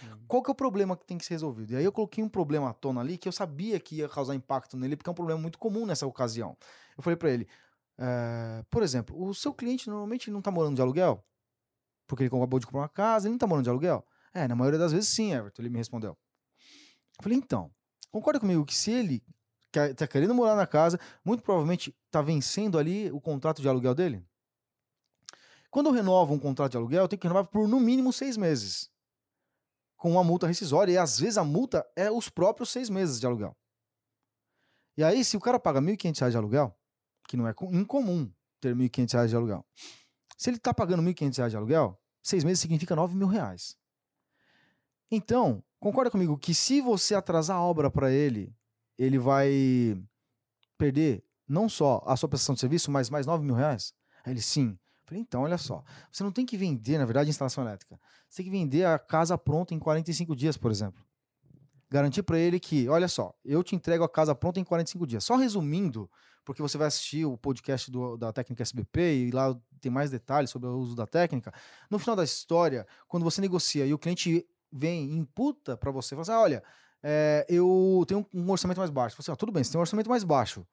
Hum. 0.03 0.25
Qual 0.27 0.43
que 0.43 0.51
é 0.51 0.53
o 0.53 0.55
problema 0.55 0.97
que 0.97 1.05
tem 1.05 1.19
que 1.19 1.25
ser 1.25 1.35
resolvido? 1.35 1.73
E 1.73 1.77
aí 1.77 1.85
eu 1.85 1.93
coloquei 1.93 2.23
um 2.23 2.29
problema 2.29 2.71
à 2.71 2.73
tona 2.73 3.01
ali 3.01 3.19
que 3.19 3.29
eu 3.29 3.33
sabia 3.33 3.79
que 3.79 3.97
ia 3.97 4.09
causar 4.09 4.35
impacto 4.35 4.77
nele, 4.77 4.97
porque 4.97 5.09
é 5.09 5.13
um 5.13 5.15
problema 5.15 5.41
muito 5.41 5.59
comum 5.59 5.85
nessa 5.85 6.07
ocasião. 6.07 6.57
Eu 6.97 7.03
falei 7.03 7.17
para 7.17 7.31
ele, 7.31 7.47
é, 7.99 8.65
por 8.71 8.83
exemplo, 8.83 9.21
o 9.23 9.35
seu 9.35 9.53
cliente 9.53 9.89
normalmente 9.89 10.31
não 10.31 10.41
tá 10.41 10.51
morando 10.51 10.77
de 10.77 10.83
aluguel? 10.83 11.23
Porque 12.07 12.23
ele 12.23 12.29
acabou 12.29 12.59
de 12.59 12.67
comprar 12.67 12.83
uma 12.83 12.89
casa, 12.89 13.27
ele 13.27 13.33
não 13.33 13.39
tá 13.39 13.47
morando 13.47 13.65
de 13.65 13.71
aluguel? 13.71 14.07
É, 14.33 14.47
na 14.47 14.55
maioria 14.55 14.79
das 14.79 14.93
vezes 14.93 15.09
sim, 15.09 15.33
Everton, 15.33 15.63
ele 15.63 15.71
me 15.71 15.79
respondeu. 15.79 16.17
Eu 17.19 17.23
falei, 17.23 17.39
então, 17.39 17.71
concorda 18.11 18.39
comigo 18.39 18.65
que 18.65 18.75
se 18.75 18.91
ele 18.91 19.23
quer, 19.73 19.95
tá 19.95 20.07
querendo 20.07 20.35
morar 20.35 20.55
na 20.55 20.67
casa, 20.67 21.01
muito 21.25 21.43
provavelmente 21.43 21.97
tá 22.11 22.21
vencendo 22.21 22.79
ali 22.79 23.11
o 23.11 23.21
contrato 23.21 23.63
de 23.63 23.69
aluguel 23.69 23.95
dele? 23.95 24.25
Quando 25.71 25.87
eu 25.87 25.93
renovo 25.93 26.33
um 26.33 26.39
contrato 26.39 26.73
de 26.73 26.77
aluguel, 26.77 27.03
eu 27.03 27.09
tenho 27.09 27.21
que 27.21 27.27
renovar 27.27 27.47
por 27.47 27.67
no 27.67 27.81
mínimo 27.81 28.13
seis 28.13 28.37
meses 28.37 28.91
com 29.97 30.13
uma 30.13 30.23
multa 30.23 30.47
rescisória, 30.47 30.93
e 30.93 30.99
às 30.99 31.19
vezes 31.19 31.39
a 31.39 31.45
multa 31.45 31.87
é 31.97 32.11
os 32.11 32.29
próprios 32.29 32.71
seis 32.71 32.91
meses 32.91 33.19
de 33.19 33.27
aluguel. 33.27 33.57
E 34.97 35.03
aí, 35.03 35.25
se 35.25 35.37
o 35.37 35.41
cara 35.41 35.59
paga 35.59 35.81
R$ 35.81 35.87
1.500 35.87 36.31
de 36.31 36.37
aluguel, 36.37 36.79
que 37.29 37.37
não 37.37 37.49
é 37.49 37.55
incomum 37.73 38.31
ter 38.61 38.75
R$ 38.75 38.89
1.500 38.89 39.29
de 39.29 39.37
aluguel, 39.37 39.67
se 40.37 40.51
ele 40.51 40.57
está 40.57 40.75
pagando 40.75 41.03
R$ 41.03 41.13
1.500 41.15 41.51
de 41.51 41.57
aluguel, 41.57 42.01
seis 42.23 42.45
meses 42.45 42.61
significa 42.61 42.95
9 42.95 43.17
mil 43.17 43.27
reais. 43.27 43.77
Então, 45.11 45.63
concorda 45.79 46.11
comigo 46.11 46.37
que 46.37 46.55
se 46.55 46.81
você 46.81 47.15
atrasar 47.15 47.57
a 47.57 47.63
obra 47.63 47.91
para 47.91 48.11
ele, 48.11 48.55
ele 48.99 49.19
vai 49.19 49.97
perder 50.77 51.25
não 51.49 51.69
só 51.69 52.03
a 52.07 52.17
sua 52.17 52.29
prestação 52.29 52.55
de 52.55 52.61
serviço, 52.61 52.91
mas 52.91 53.09
mais 53.09 53.27
9 53.27 53.45
mil 53.45 53.55
reais? 53.55 53.95
Aí 54.25 54.33
ele, 54.33 54.43
sim. 54.43 54.79
Falei, 55.05 55.23
então, 55.23 55.43
olha 55.43 55.57
só. 55.57 55.85
Você 56.11 56.25
não 56.25 56.33
tem 56.33 56.45
que 56.45 56.57
vender, 56.57 56.99
na 56.99 57.05
verdade, 57.05 57.31
instalação 57.31 57.63
elétrica. 57.63 57.99
Você 58.29 58.39
tem 58.43 58.47
que 58.47 58.59
vender 58.59 58.85
a 58.85 58.99
casa 58.99 59.39
pronta 59.39 59.73
em 59.73 59.79
45 59.79 60.35
dias, 60.35 60.57
por 60.57 60.71
exemplo. 60.71 61.05
Garantir 61.91 62.23
para 62.23 62.39
ele 62.39 62.59
que, 62.59 62.89
olha 62.89 63.09
só, 63.09 63.35
eu 63.45 63.63
te 63.63 63.77
entrego 63.77 64.03
a 64.03 64.09
casa 64.09 64.35
pronta 64.35 64.59
em 64.59 64.65
45 64.65 65.07
dias. 65.07 65.25
Só 65.25 65.37
resumindo, 65.37 66.11
porque 66.45 66.61
você 66.61 66.77
vai 66.77 66.89
assistir 66.89 67.25
o 67.25 67.37
podcast 67.39 67.91
do, 67.91 68.17
da 68.17 68.33
técnica 68.33 68.63
SBP 68.63 69.29
e 69.29 69.31
lá 69.31 69.57
tem 69.81 69.91
mais 69.91 70.11
detalhes 70.11 70.51
sobre 70.51 70.69
o 70.69 70.77
uso 70.77 70.97
da 70.97 71.07
técnica. 71.07 71.53
No 71.91 71.99
final 71.99 72.17
da 72.17 72.25
história, 72.25 72.87
quando 73.07 73.25
você 73.25 73.41
negocia 73.41 73.87
e 73.87 73.95
o 73.95 73.99
cliente 73.99 74.47
vem 74.73 75.11
e 75.11 75.17
imputa 75.17 75.77
para 75.77 75.91
você, 75.91 76.11
fala 76.15 76.23
assim, 76.23 76.33
ah, 76.33 76.41
olha, 76.41 76.63
é, 77.03 77.47
eu 77.49 78.05
tenho 78.07 78.27
um 78.35 78.51
orçamento 78.51 78.79
mais 78.79 78.91
baixo. 78.91 79.17
Você, 79.17 79.31
assim, 79.31 79.33
ah, 79.33 79.37
tudo 79.37 79.53
bem, 79.53 79.63
você 79.63 79.71
tem 79.71 79.79
um 79.79 79.83
orçamento 79.83 80.11
mais 80.11 80.25
baixo 80.25 80.67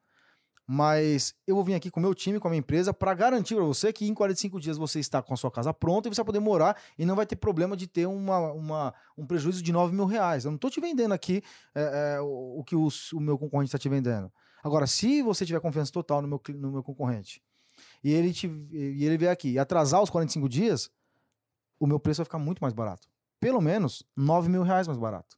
mas 0.66 1.34
eu 1.46 1.54
vou 1.54 1.64
vir 1.64 1.74
aqui 1.74 1.90
com 1.90 2.00
o 2.00 2.02
meu 2.02 2.14
time, 2.14 2.40
com 2.40 2.48
a 2.48 2.50
minha 2.50 2.60
empresa, 2.60 2.92
para 2.92 3.12
garantir 3.12 3.54
para 3.54 3.64
você 3.64 3.92
que 3.92 4.06
em 4.06 4.14
45 4.14 4.58
dias 4.58 4.78
você 4.78 4.98
está 4.98 5.22
com 5.22 5.34
a 5.34 5.36
sua 5.36 5.50
casa 5.50 5.74
pronta 5.74 6.08
e 6.08 6.14
você 6.14 6.20
vai 6.20 6.26
poder 6.26 6.40
morar 6.40 6.80
e 6.98 7.04
não 7.04 7.14
vai 7.14 7.26
ter 7.26 7.36
problema 7.36 7.76
de 7.76 7.86
ter 7.86 8.06
uma, 8.06 8.52
uma 8.52 8.94
um 9.16 9.26
prejuízo 9.26 9.62
de 9.62 9.72
9 9.72 9.94
mil 9.94 10.06
reais. 10.06 10.44
Eu 10.44 10.50
não 10.50 10.56
estou 10.56 10.70
te 10.70 10.80
vendendo 10.80 11.12
aqui 11.12 11.42
é, 11.74 12.16
é, 12.16 12.20
o, 12.20 12.60
o, 12.60 12.64
que 12.64 12.74
os, 12.74 13.12
o 13.12 13.20
meu 13.20 13.36
concorrente 13.36 13.68
está 13.68 13.78
te 13.78 13.88
vendendo. 13.88 14.32
Agora, 14.62 14.86
se 14.86 15.20
você 15.20 15.44
tiver 15.44 15.60
confiança 15.60 15.92
total 15.92 16.22
no 16.22 16.28
meu, 16.28 16.40
no 16.54 16.72
meu 16.72 16.82
concorrente 16.82 17.42
e 18.02 18.12
ele, 18.12 18.32
te, 18.32 18.46
e 18.46 19.04
ele 19.04 19.18
vier 19.18 19.30
aqui 19.30 19.50
e 19.50 19.58
atrasar 19.58 20.02
os 20.02 20.08
45 20.08 20.48
dias, 20.48 20.90
o 21.78 21.86
meu 21.86 22.00
preço 22.00 22.18
vai 22.18 22.24
ficar 22.24 22.38
muito 22.38 22.60
mais 22.60 22.72
barato. 22.72 23.06
Pelo 23.38 23.60
menos 23.60 24.02
9 24.16 24.48
mil 24.48 24.62
reais 24.62 24.86
mais 24.86 24.98
barato. 24.98 25.36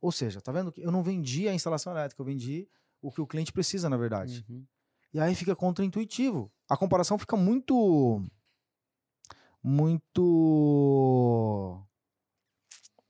Ou 0.00 0.10
seja, 0.10 0.40
tá 0.40 0.50
vendo 0.50 0.72
que 0.72 0.80
eu 0.80 0.90
não 0.90 1.02
vendi 1.02 1.46
a 1.46 1.52
instalação 1.52 1.92
elétrica, 1.92 2.20
eu 2.22 2.26
vendi 2.26 2.68
o 3.04 3.12
que 3.12 3.20
o 3.20 3.26
cliente 3.26 3.52
precisa, 3.52 3.90
na 3.90 3.96
verdade. 3.98 4.44
Uhum. 4.48 4.64
E 5.12 5.20
aí 5.20 5.34
fica 5.34 5.54
contraintuitivo. 5.54 6.50
A 6.68 6.76
comparação 6.76 7.18
fica 7.18 7.36
muito. 7.36 8.24
Muito. 9.62 10.20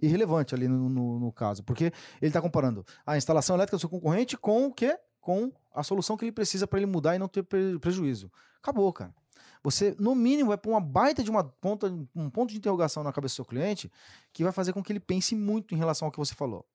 irrelevante 0.01 0.55
ali 0.55 0.69
no, 0.69 0.89
no, 0.89 1.21
no 1.21 1.33
caso. 1.33 1.63
Porque 1.63 1.85
ele 2.21 2.29
está 2.29 2.43
comparando 2.43 2.85
a 3.07 3.17
instalação 3.17 3.57
elétrica 3.57 3.77
do 3.77 3.81
seu 3.81 3.89
concorrente 3.89 4.37
com 4.37 4.67
o 4.67 4.75
quê? 4.75 4.99
Com 5.21 5.53
a 5.73 5.83
solução 5.83 6.17
que 6.17 6.25
ele 6.25 6.33
precisa 6.33 6.67
para 6.67 6.81
ele 6.81 6.87
mudar 6.87 7.15
e 7.15 7.19
não 7.19 7.29
ter 7.29 7.45
prejuízo. 7.81 8.31
Acabou, 8.59 8.93
cara. 8.93 9.15
Você, 9.63 9.97
no 9.99 10.15
mínimo, 10.15 10.49
vai 10.49 10.59
pôr 10.59 10.71
uma 10.73 10.81
baita 10.81 11.23
de 11.23 11.31
uma 11.31 11.43
ponta, 11.43 11.87
um 12.15 12.29
ponto 12.29 12.51
de 12.51 12.59
interrogação 12.59 13.03
na 13.03 13.13
cabeça 13.13 13.33
do 13.33 13.37
seu 13.37 13.45
cliente 13.47 13.91
que 14.33 14.45
vai 14.45 14.53
fazer 14.53 14.75
com 14.75 14.83
que 14.83 14.93
ele 14.93 15.01
pense 15.01 15.35
muito 15.35 15.75
em 15.75 15.79
relação 15.79 16.07
ao 16.07 16.13
que 16.13 16.19
você 16.19 16.35
falou. 16.35 16.67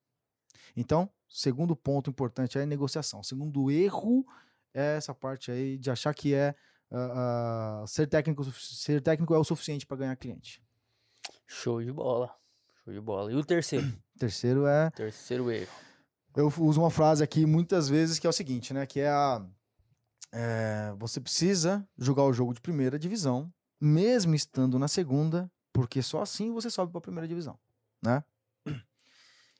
Então, 0.75 1.09
segundo 1.27 1.75
ponto 1.75 2.09
importante 2.09 2.57
é 2.57 2.63
a 2.63 2.65
negociação. 2.65 3.23
Segundo 3.23 3.69
erro 3.69 4.25
é 4.73 4.97
essa 4.97 5.13
parte 5.13 5.51
aí 5.51 5.77
de 5.77 5.89
achar 5.89 6.13
que 6.13 6.33
é 6.33 6.55
uh, 6.91 7.83
uh, 7.83 7.87
ser 7.87 8.07
técnico, 8.07 8.43
ser 8.51 9.01
técnico 9.01 9.33
é 9.33 9.37
o 9.37 9.43
suficiente 9.43 9.85
para 9.85 9.97
ganhar 9.97 10.15
cliente. 10.15 10.63
Show 11.45 11.83
de 11.83 11.91
bola. 11.91 12.33
Show 12.83 12.93
de 12.93 13.01
bola. 13.01 13.31
E 13.31 13.35
o 13.35 13.43
terceiro? 13.43 13.91
terceiro 14.17 14.67
é. 14.67 14.89
Terceiro 14.91 15.51
erro. 15.51 15.71
Eu 16.35 16.47
uso 16.59 16.81
uma 16.81 16.91
frase 16.91 17.23
aqui 17.23 17.45
muitas 17.45 17.89
vezes 17.89 18.19
que 18.19 18.27
é 18.27 18.29
o 18.29 18.33
seguinte, 18.33 18.73
né? 18.73 18.85
Que 18.85 19.01
é 19.01 19.09
a. 19.09 19.45
É, 20.31 20.93
você 20.99 21.19
precisa 21.19 21.87
jogar 21.97 22.23
o 22.23 22.33
jogo 22.33 22.53
de 22.53 22.61
primeira 22.61 22.99
divisão, 22.99 23.51
mesmo 23.81 24.35
estando 24.35 24.77
na 24.77 24.87
segunda, 24.87 25.51
porque 25.73 26.03
só 26.03 26.21
assim 26.21 26.51
você 26.51 26.69
sobe 26.69 26.91
para 26.91 26.99
a 26.99 27.01
primeira 27.01 27.27
divisão, 27.27 27.57
né? 28.01 28.23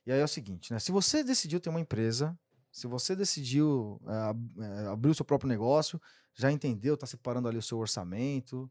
E 0.09 0.11
aí 0.11 0.21
é 0.21 0.23
o 0.23 0.27
seguinte, 0.27 0.73
né? 0.73 0.79
Se 0.79 0.91
você 0.91 1.23
decidiu 1.23 1.59
ter 1.59 1.69
uma 1.69 1.79
empresa, 1.79 2.35
se 2.71 2.87
você 2.87 3.15
decidiu 3.15 4.01
é, 4.07 4.87
abrir 4.87 5.11
o 5.11 5.13
seu 5.13 5.23
próprio 5.23 5.47
negócio, 5.47 6.01
já 6.33 6.51
entendeu, 6.51 6.95
está 6.95 7.05
separando 7.05 7.47
ali 7.47 7.59
o 7.59 7.61
seu 7.61 7.77
orçamento, 7.77 8.67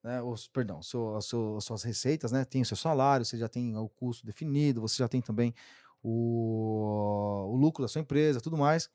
né? 0.00 0.22
Os, 0.22 0.46
perdão, 0.46 0.80
seu, 0.84 1.20
seu, 1.20 1.60
suas 1.60 1.82
receitas, 1.82 2.30
né? 2.30 2.44
Tem 2.44 2.62
o 2.62 2.64
seu 2.64 2.76
salário, 2.76 3.26
você 3.26 3.36
já 3.36 3.48
tem 3.48 3.76
o 3.76 3.88
custo 3.88 4.24
definido, 4.24 4.80
você 4.80 4.98
já 4.98 5.08
tem 5.08 5.20
também 5.20 5.52
o, 6.00 7.50
o 7.52 7.56
lucro 7.56 7.82
da 7.82 7.88
sua 7.88 8.00
empresa, 8.00 8.40
tudo 8.40 8.56
mais. 8.56 8.88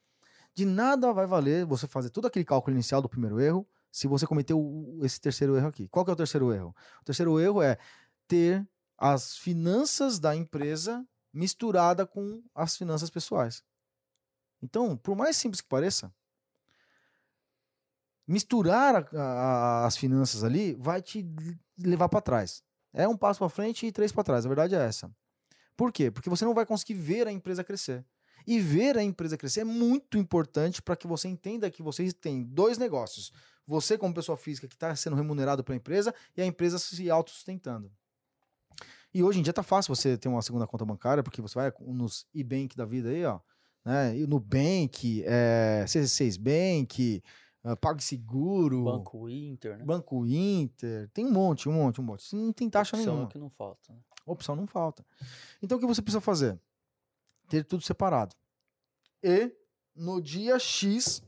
De 0.55 0.63
nada 0.63 1.11
vai 1.11 1.27
valer 1.27 1.65
você 1.65 1.87
fazer 1.87 2.09
todo 2.09 2.25
aquele 2.25 2.45
cálculo 2.45 2.73
inicial 2.73 3.01
do 3.01 3.09
primeiro 3.09 3.37
erro 3.37 3.67
se 3.91 4.07
você 4.07 4.25
cometeu 4.25 4.97
esse 5.03 5.19
terceiro 5.19 5.57
erro 5.57 5.67
aqui. 5.67 5.89
Qual 5.89 6.05
que 6.05 6.11
é 6.11 6.13
o 6.13 6.15
terceiro 6.15 6.53
erro? 6.53 6.73
O 7.01 7.03
terceiro 7.03 7.37
erro 7.37 7.61
é 7.61 7.77
ter 8.29 8.65
as 8.97 9.35
finanças 9.35 10.19
da 10.19 10.33
empresa 10.33 11.05
misturada 11.33 12.05
com 12.05 12.43
as 12.53 12.75
finanças 12.75 13.09
pessoais. 13.09 13.63
Então, 14.61 14.95
por 14.95 15.15
mais 15.15 15.35
simples 15.35 15.61
que 15.61 15.67
pareça, 15.67 16.13
misturar 18.27 19.07
a, 19.13 19.21
a, 19.21 19.85
as 19.85 19.97
finanças 19.97 20.43
ali 20.43 20.73
vai 20.75 21.01
te 21.01 21.27
levar 21.77 22.09
para 22.09 22.21
trás. 22.21 22.63
É 22.93 23.07
um 23.07 23.17
passo 23.17 23.39
para 23.39 23.49
frente 23.49 23.85
e 23.85 23.91
três 23.91 24.11
para 24.11 24.23
trás. 24.23 24.45
A 24.45 24.49
verdade 24.49 24.75
é 24.75 24.79
essa. 24.79 25.11
Por 25.75 25.91
quê? 25.91 26.11
Porque 26.11 26.29
você 26.29 26.45
não 26.45 26.53
vai 26.53 26.65
conseguir 26.65 26.93
ver 26.93 27.27
a 27.27 27.31
empresa 27.31 27.63
crescer. 27.63 28.05
E 28.45 28.59
ver 28.59 28.97
a 28.97 29.03
empresa 29.03 29.37
crescer 29.37 29.61
é 29.61 29.65
muito 29.65 30.17
importante 30.17 30.81
para 30.81 30.95
que 30.95 31.07
você 31.07 31.27
entenda 31.27 31.69
que 31.69 31.83
vocês 31.83 32.13
têm 32.13 32.43
dois 32.43 32.77
negócios. 32.77 33.31
Você, 33.65 33.97
como 33.97 34.13
pessoa 34.13 34.37
física, 34.37 34.67
que 34.67 34.73
está 34.73 34.95
sendo 34.95 35.15
remunerado 35.15 35.63
pela 35.63 35.75
empresa, 35.75 36.13
e 36.35 36.41
a 36.41 36.45
empresa 36.45 36.79
se 36.79 37.09
autossustentando. 37.09 37.91
E 39.13 39.23
hoje 39.23 39.39
em 39.39 39.43
dia 39.43 39.53
tá 39.53 39.63
fácil 39.63 39.93
você 39.93 40.17
ter 40.17 40.29
uma 40.29 40.41
segunda 40.41 40.65
conta 40.65 40.85
bancária, 40.85 41.21
porque 41.21 41.41
você 41.41 41.55
vai 41.55 41.73
nos 41.79 42.25
e-bank 42.33 42.75
da 42.77 42.85
vida 42.85 43.09
aí, 43.09 43.25
ó, 43.25 43.39
né? 43.83 44.17
E 44.17 44.25
no 44.25 44.39
Bank, 44.39 45.23
é, 45.25 45.83
C6 45.85 46.39
Bank, 46.39 47.21
uh, 47.63 47.75
PagSeguro. 47.77 48.83
Banco 48.83 49.29
Inter, 49.29 49.77
né? 49.77 49.83
Banco 49.83 50.25
Inter. 50.25 51.09
Tem 51.13 51.25
um 51.25 51.31
monte, 51.31 51.67
um 51.67 51.73
monte, 51.73 51.99
um 51.99 52.03
monte. 52.03 52.23
Você 52.23 52.35
não 52.35 52.53
tem 52.53 52.69
taxa 52.69 52.95
Opção 52.95 53.13
nenhuma. 53.13 53.29
que 53.29 53.37
não 53.37 53.49
falta. 53.49 53.91
Né? 53.91 53.99
Opção 54.25 54.55
não 54.55 54.67
falta. 54.67 55.05
Então 55.61 55.77
o 55.77 55.81
que 55.81 55.87
você 55.87 56.01
precisa 56.01 56.21
fazer? 56.21 56.59
Ter 57.49 57.65
tudo 57.65 57.83
separado. 57.83 58.35
E 59.23 59.51
no 59.95 60.21
dia 60.21 60.57
X, 60.57 61.21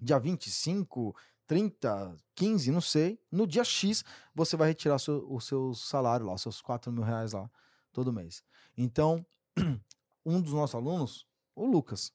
dia 0.00 0.18
25, 0.18 1.14
30, 1.46 2.16
15, 2.34 2.70
não 2.70 2.80
sei. 2.80 3.18
No 3.30 3.46
dia 3.46 3.64
X, 3.64 4.04
você 4.34 4.56
vai 4.56 4.68
retirar 4.68 4.98
seu, 4.98 5.26
o 5.30 5.40
seu 5.40 5.74
salário 5.74 6.26
lá, 6.26 6.34
os 6.34 6.42
seus 6.42 6.60
4 6.60 6.92
mil 6.92 7.02
reais 7.02 7.32
lá, 7.32 7.50
todo 7.92 8.12
mês. 8.12 8.42
Então, 8.76 9.24
um 10.24 10.40
dos 10.40 10.52
nossos 10.52 10.74
alunos, 10.74 11.26
o 11.54 11.66
Lucas, 11.66 12.12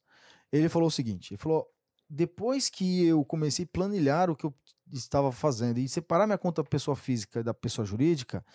ele 0.52 0.70
falou 0.70 0.88
o 0.88 0.92
seguinte: 0.92 1.34
ele 1.34 1.38
falou, 1.38 1.68
depois 2.10 2.70
que 2.70 3.06
eu 3.06 3.24
comecei 3.24 3.66
a 3.66 3.70
planilhar 3.72 4.30
o 4.30 4.36
que 4.36 4.46
eu 4.46 4.54
estava 4.92 5.32
fazendo 5.32 5.80
e 5.80 5.88
separar 5.88 6.28
minha 6.28 6.38
conta 6.38 6.64
pessoa 6.64 6.96
física 6.96 7.44
da 7.44 7.54
pessoa 7.54 7.86
jurídica, 7.86 8.46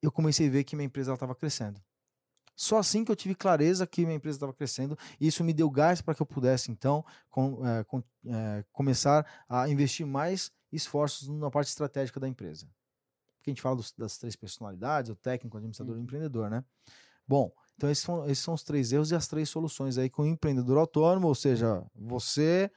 eu 0.00 0.10
comecei 0.10 0.48
a 0.48 0.50
ver 0.50 0.64
que 0.64 0.74
minha 0.74 0.86
empresa 0.86 1.12
estava 1.12 1.34
crescendo. 1.34 1.80
Só 2.60 2.78
assim 2.78 3.04
que 3.04 3.12
eu 3.12 3.14
tive 3.14 3.36
clareza 3.36 3.86
que 3.86 4.04
minha 4.04 4.16
empresa 4.16 4.34
estava 4.34 4.52
crescendo 4.52 4.98
e 5.20 5.28
isso 5.28 5.44
me 5.44 5.52
deu 5.52 5.70
gás 5.70 6.02
para 6.02 6.12
que 6.12 6.20
eu 6.20 6.26
pudesse, 6.26 6.72
então, 6.72 7.04
com, 7.30 7.64
é, 7.64 7.84
com, 7.84 8.02
é, 8.26 8.64
começar 8.72 9.24
a 9.48 9.68
investir 9.68 10.04
mais 10.04 10.50
esforços 10.72 11.28
na 11.28 11.52
parte 11.52 11.68
estratégica 11.68 12.18
da 12.18 12.26
empresa. 12.26 12.68
Porque 13.36 13.50
a 13.50 13.52
gente 13.52 13.62
fala 13.62 13.76
dos, 13.76 13.92
das 13.92 14.18
três 14.18 14.34
personalidades, 14.34 15.08
o 15.08 15.14
técnico, 15.14 15.56
o 15.56 15.58
administrador 15.58 15.94
e 15.94 15.94
o 15.94 15.98
uhum. 15.98 16.02
empreendedor, 16.02 16.50
né? 16.50 16.64
Bom, 17.28 17.52
então 17.76 17.88
esses 17.88 18.02
são, 18.02 18.24
esses 18.26 18.42
são 18.42 18.54
os 18.54 18.64
três 18.64 18.92
erros 18.92 19.12
e 19.12 19.14
as 19.14 19.28
três 19.28 19.48
soluções 19.48 19.96
aí 19.96 20.10
com 20.10 20.22
o 20.22 20.26
empreendedor 20.26 20.78
autônomo, 20.78 21.28
ou 21.28 21.36
seja, 21.36 21.86
você 21.94 22.68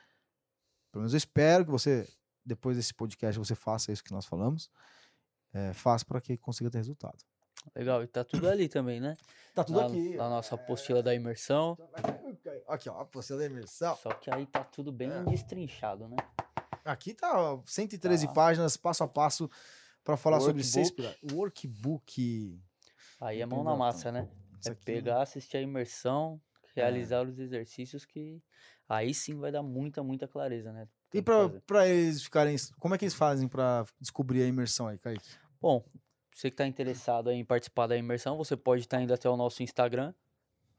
Pelo 0.91 1.02
menos 1.02 1.13
eu 1.13 1.17
espero 1.17 1.65
que 1.65 1.72
você, 1.72 2.08
depois 2.46 2.78
desse 2.78 2.94
podcast, 2.94 3.39
você 3.39 3.56
faça 3.56 3.91
isso 3.91 4.04
que 4.04 4.12
nós 4.12 4.28
falamos. 4.28 4.70
É, 5.52 5.74
faça 5.74 6.06
para 6.06 6.22
que 6.22 6.38
consiga 6.38 6.70
ter 6.70 6.78
resultado. 6.78 7.17
Legal, 7.76 8.04
e 8.04 8.08
tá 8.08 8.24
tudo 8.24 8.47
ali 8.50 8.67
também, 8.67 9.00
né? 9.00 9.15
Tá 9.54 9.63
tudo 9.63 9.80
Na, 9.82 9.88
aqui. 9.88 10.15
na 10.15 10.30
nossa 10.30 10.56
apostila 10.56 11.04
da 11.04 11.13
imersão. 11.13 11.78
Aqui, 12.67 12.89
ó, 12.89 12.97
a 12.97 13.02
apostila 13.02 13.39
da 13.39 13.45
imersão. 13.45 13.95
Só 13.97 14.10
que 14.13 14.34
aí 14.34 14.45
tá 14.45 14.63
tudo 14.63 14.91
bem 14.91 15.12
É. 15.12 15.24
destrinchado, 15.24 16.08
né? 16.08 16.15
Aqui 16.86 17.13
tá 17.13 17.32
ó, 17.39 17.62
113 17.65 18.28
Tá. 18.28 18.34
páginas, 18.34 18.78
passo 18.78 19.04
a 19.04 19.08
passo, 19.08 19.50
para 20.04 20.17
falar 20.17 20.39
sobre 20.39 20.63
seis 20.63 20.89
pilares. 20.89 21.19
Workbook. 21.32 22.60
Aí 23.19 23.41
é 23.41 23.45
mão 23.45 23.63
na 23.63 23.76
massa, 23.76 24.12
né? 24.12 24.28
Isso 24.60 24.69
É 24.69 24.71
aqui- 24.74 24.86
pegar, 24.86 25.21
assistir 25.21 25.58
a 25.58 25.62
imersão, 25.62 26.41
É. 26.76 26.82
realizar 26.82 27.28
os 27.28 27.38
exercícios 27.39 28.06
que 28.06 28.41
aí 28.89 29.13
sim 29.13 29.38
vai 29.38 29.52
dar 29.52 29.62
muita, 29.62 30.02
muita 30.04 30.28
clareza, 30.28 30.71
né? 30.71 30.88
E 31.13 31.21
Tem 31.21 31.24
fazer. 31.24 31.62
pra 31.67 31.88
eles 31.88 32.24
ficarem. 32.24 32.56
Como 32.80 32.95
é 32.95 32.97
que 32.97 33.04
eles 33.06 33.13
fazem 33.13 33.47
pra 33.47 33.86
descobrir 34.00 34.41
a 34.43 34.47
imersão 34.47 34.88
aí, 34.88 34.97
Kaique? 34.97 35.30
Bom, 35.62 35.84
você 36.34 36.50
que 36.50 36.54
está 36.56 36.65
interessado 36.67 37.32
em 37.32 37.44
participar 37.44 37.88
da 37.88 37.98
imersão, 37.98 38.38
você 38.38 38.56
pode 38.56 38.82
estar 38.84 39.02
indo 39.02 39.13
até 39.13 39.30
o 39.30 39.36
nosso 39.38 39.62
Instagram, 39.63 40.13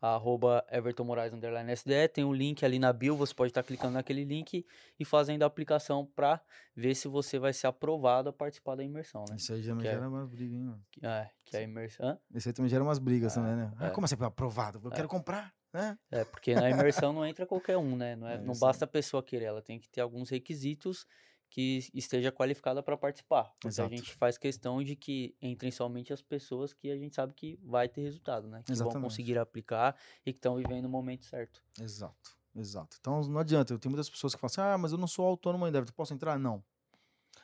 arroba 0.01 0.65
Everton 0.71 1.05
Moraes 1.05 1.33
underline 1.33 1.71
SDE, 1.71 2.09
tem 2.09 2.25
um 2.25 2.33
link 2.33 2.65
ali 2.65 2.79
na 2.79 2.93
bio, 2.93 3.17
você 3.17 3.33
pode 3.33 3.51
estar 3.51 3.63
clicando 3.63 3.95
naquele 3.95 4.25
link 4.25 4.67
e 4.99 5.05
fazendo 5.05 5.45
a 5.45 5.47
aplicação 5.47 6.05
para 6.07 6.41
ver 6.75 6.95
se 6.97 7.07
você 7.07 7.39
vai 7.39 7.53
ser 7.53 7.69
aprovado 7.69 8.29
a 8.29 8.33
participar 8.33 8.75
da 8.75 8.83
imersão, 8.83 9.25
né? 9.31 9.37
Isso 9.37 9.53
aí 9.53 9.63
já 9.63 9.75
me 9.75 9.87
é- 9.87 9.91
gera 9.91 10.09
umas 10.09 10.27
brigas, 10.29 10.57
hein, 10.57 10.65
mano? 10.65 10.85
Que- 10.91 11.07
É, 11.07 11.31
que 11.45 11.57
a 11.57 11.63
imersão... 11.63 12.05
Hã? 12.09 12.19
Esse 12.35 12.49
aí 12.49 12.53
também 12.53 12.69
gera 12.69 12.83
umas 12.83 12.99
brigas 12.99 13.35
também, 13.35 13.55
né? 13.55 13.73
Ah, 13.79 13.89
é. 13.89 13.91
como 13.91 14.05
assim, 14.05 14.17
aprovado? 14.21 14.81
Eu 14.85 14.91
quero 14.91 15.07
comprar, 15.07 15.55
né? 15.73 15.97
É, 16.11 16.25
porque 16.25 16.55
na 16.55 16.69
imersão 16.69 17.13
não 17.13 17.25
entra 17.25 17.47
qualquer 17.47 17.77
um, 17.77 17.95
né? 17.97 18.17
Não, 18.17 18.27
é, 18.27 18.35
É, 18.39 18.39
não 18.39 18.53
isso 18.53 18.61
basta 18.61 18.85
a 18.85 18.89
pessoa 18.89 19.23
querer, 19.23 19.45
ela 19.45 19.63
tem 19.63 19.79
que 19.79 19.89
ter 19.89 20.01
alguns 20.01 20.31
requisitos 20.31 21.07
que 21.53 21.87
esteja 21.93 22.33
qualificada 22.33 22.83
para 22.83 22.97
participar. 22.97 23.45
Porque 23.61 23.69
Exato. 23.69 23.93
a 23.93 23.95
gente 23.95 24.15
faz 24.15 24.39
questão 24.39 24.83
de 24.83 24.97
que 24.97 25.37
entrem 25.41 25.71
somente 25.71 26.11
as 26.11 26.23
pessoas 26.23 26.73
que 26.73 26.91
a 26.91 26.97
gente 26.97 27.15
sabe 27.15 27.35
que 27.35 27.61
vai 27.63 27.87
ter 27.91 28.01
resultado, 28.01 28.49
né? 28.49 28.63
Que 28.63 28.73
vão 28.73 28.87
Exatamente. 28.87 29.05
conseguir 29.05 29.39
aplicar 29.39 29.95
e 30.25 30.33
que 30.33 30.39
estão 30.39 30.57
vivendo 30.57 30.87
o 30.87 30.89
momento 30.89 31.27
certo. 31.27 31.63
Exato, 31.79 32.35
exato. 32.57 32.97
Então 32.99 33.21
não 33.25 33.39
adianta. 33.39 33.79
Tem 33.79 33.91
muitas 33.91 34.09
pessoas 34.09 34.35
que 34.35 34.41
falam 34.41 34.51
assim: 34.51 34.61
ah, 34.63 34.79
mas 34.79 34.93
eu 34.93 34.99
não 34.99 35.07
sou 35.07 35.27
autônomo 35.27 35.67
ainda, 35.67 35.81
eu 35.81 35.85
posso 35.95 36.15
entrar? 36.15 36.39
Não. 36.39 36.65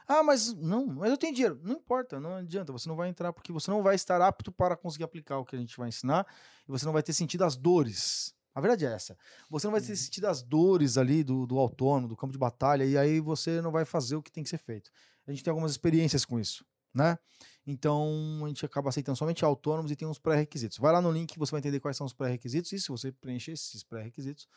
Ah, 0.07 0.23
mas 0.23 0.55
não, 0.55 0.87
mas 0.87 1.11
eu 1.11 1.18
tenho 1.18 1.35
dinheiro. 1.35 1.61
Não 1.62 1.75
importa, 1.75 2.18
não 2.18 2.37
adianta. 2.37 2.73
Você 2.73 2.88
não 2.88 2.97
vai 2.97 3.11
entrar 3.11 3.31
porque 3.31 3.53
você 3.53 3.71
não 3.71 3.83
vai 3.83 3.94
estar 3.94 4.23
apto 4.23 4.51
para 4.51 4.75
conseguir 4.75 5.05
aplicar 5.05 5.37
o 5.37 5.44
que 5.44 5.55
a 5.55 5.59
gente 5.59 5.77
vai 5.77 5.88
ensinar 5.88 6.27
e 6.66 6.71
você 6.71 6.87
não 6.87 6.94
vai 6.94 7.03
ter 7.03 7.12
sentido 7.12 7.44
as 7.44 7.57
dores. 7.59 8.35
A 8.55 8.61
verdade 8.61 8.87
é 8.87 8.93
essa. 8.93 9.17
Você 9.49 9.67
não 9.67 9.73
vai 9.73 9.81
ter 9.81 9.91
Uhum. 9.91 9.97
sentido 9.97 10.27
as 10.27 10.43
dores 10.43 10.97
ali 10.99 11.23
do, 11.23 11.47
do 11.47 11.59
autônomo, 11.59 12.09
do 12.09 12.17
campo 12.17 12.33
de 12.33 12.39
batalha, 12.39 12.85
e 12.85 12.97
aí 12.99 13.21
você 13.21 13.61
não 13.63 13.71
vai 13.71 13.85
fazer 13.85 14.17
o 14.17 14.23
que 14.23 14.33
tem 14.33 14.43
que 14.43 14.51
ser 14.51 14.59
feito. 14.59 14.91
A 15.27 15.31
gente 15.31 15.45
tem 15.45 15.51
algumas 15.51 15.71
experiências 15.71 16.25
com 16.25 16.41
isso, 16.41 16.65
né? 16.93 17.19
Então 17.67 18.41
a 18.45 18.49
gente 18.49 18.65
acaba 18.65 18.89
aceitando 18.89 19.17
somente 19.17 19.45
autônomos 19.45 19.91
e 19.93 19.97
tem 19.97 20.09
uns 20.09 20.19
pré-requisitos. 20.19 20.79
Vai 20.79 20.93
lá 20.93 21.01
no 21.03 21.13
link 21.13 21.33
que 21.33 21.39
você 21.39 21.51
vai 21.53 21.61
entender 21.61 21.79
quais 21.81 21.97
são 21.97 22.07
os 22.07 22.13
pré-requisitos, 22.13 22.73
e 22.73 22.81
se 22.81 22.89
você 22.89 23.13
preencher 23.13 23.53
esses 23.53 23.85
pré-requisitos, 23.85 24.49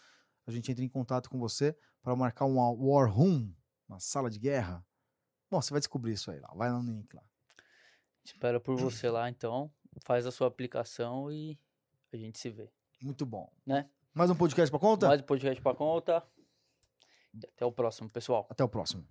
a 0.47 0.51
gente 0.51 0.71
entra 0.71 0.83
em 0.83 0.89
contato 0.89 1.29
com 1.29 1.37
você 1.37 1.75
para 2.01 2.15
marcar 2.15 2.45
uma 2.45 2.71
war 2.71 3.11
room, 3.11 3.53
uma 3.87 3.99
sala 3.99 4.29
de 4.29 4.39
guerra. 4.39 4.83
Bom, 5.51 5.61
você 5.61 5.71
vai 5.71 5.79
descobrir 5.79 6.13
isso 6.13 6.31
aí 6.31 6.39
lá. 6.39 6.47
Vai 6.55 6.71
lá 6.71 6.81
no 6.81 6.91
link 6.93 7.13
lá. 7.13 7.21
Espero 8.23 8.59
por 8.61 8.75
você 8.77 9.09
lá, 9.09 9.29
então. 9.29 9.71
Faz 10.03 10.25
a 10.25 10.31
sua 10.31 10.47
aplicação 10.47 11.31
e 11.31 11.59
a 12.13 12.17
gente 12.17 12.39
se 12.39 12.49
vê. 12.49 12.71
Muito 13.01 13.25
bom. 13.25 13.51
Né? 13.65 13.89
Mais 14.13 14.29
um 14.29 14.35
podcast 14.35 14.69
para 14.69 14.79
conta? 14.79 15.07
Mais 15.07 15.21
um 15.21 15.25
podcast 15.25 15.61
para 15.61 15.75
conta. 15.75 16.23
E 17.33 17.45
até 17.45 17.65
o 17.65 17.71
próximo, 17.71 18.09
pessoal. 18.09 18.45
Até 18.49 18.63
o 18.63 18.69
próximo. 18.69 19.05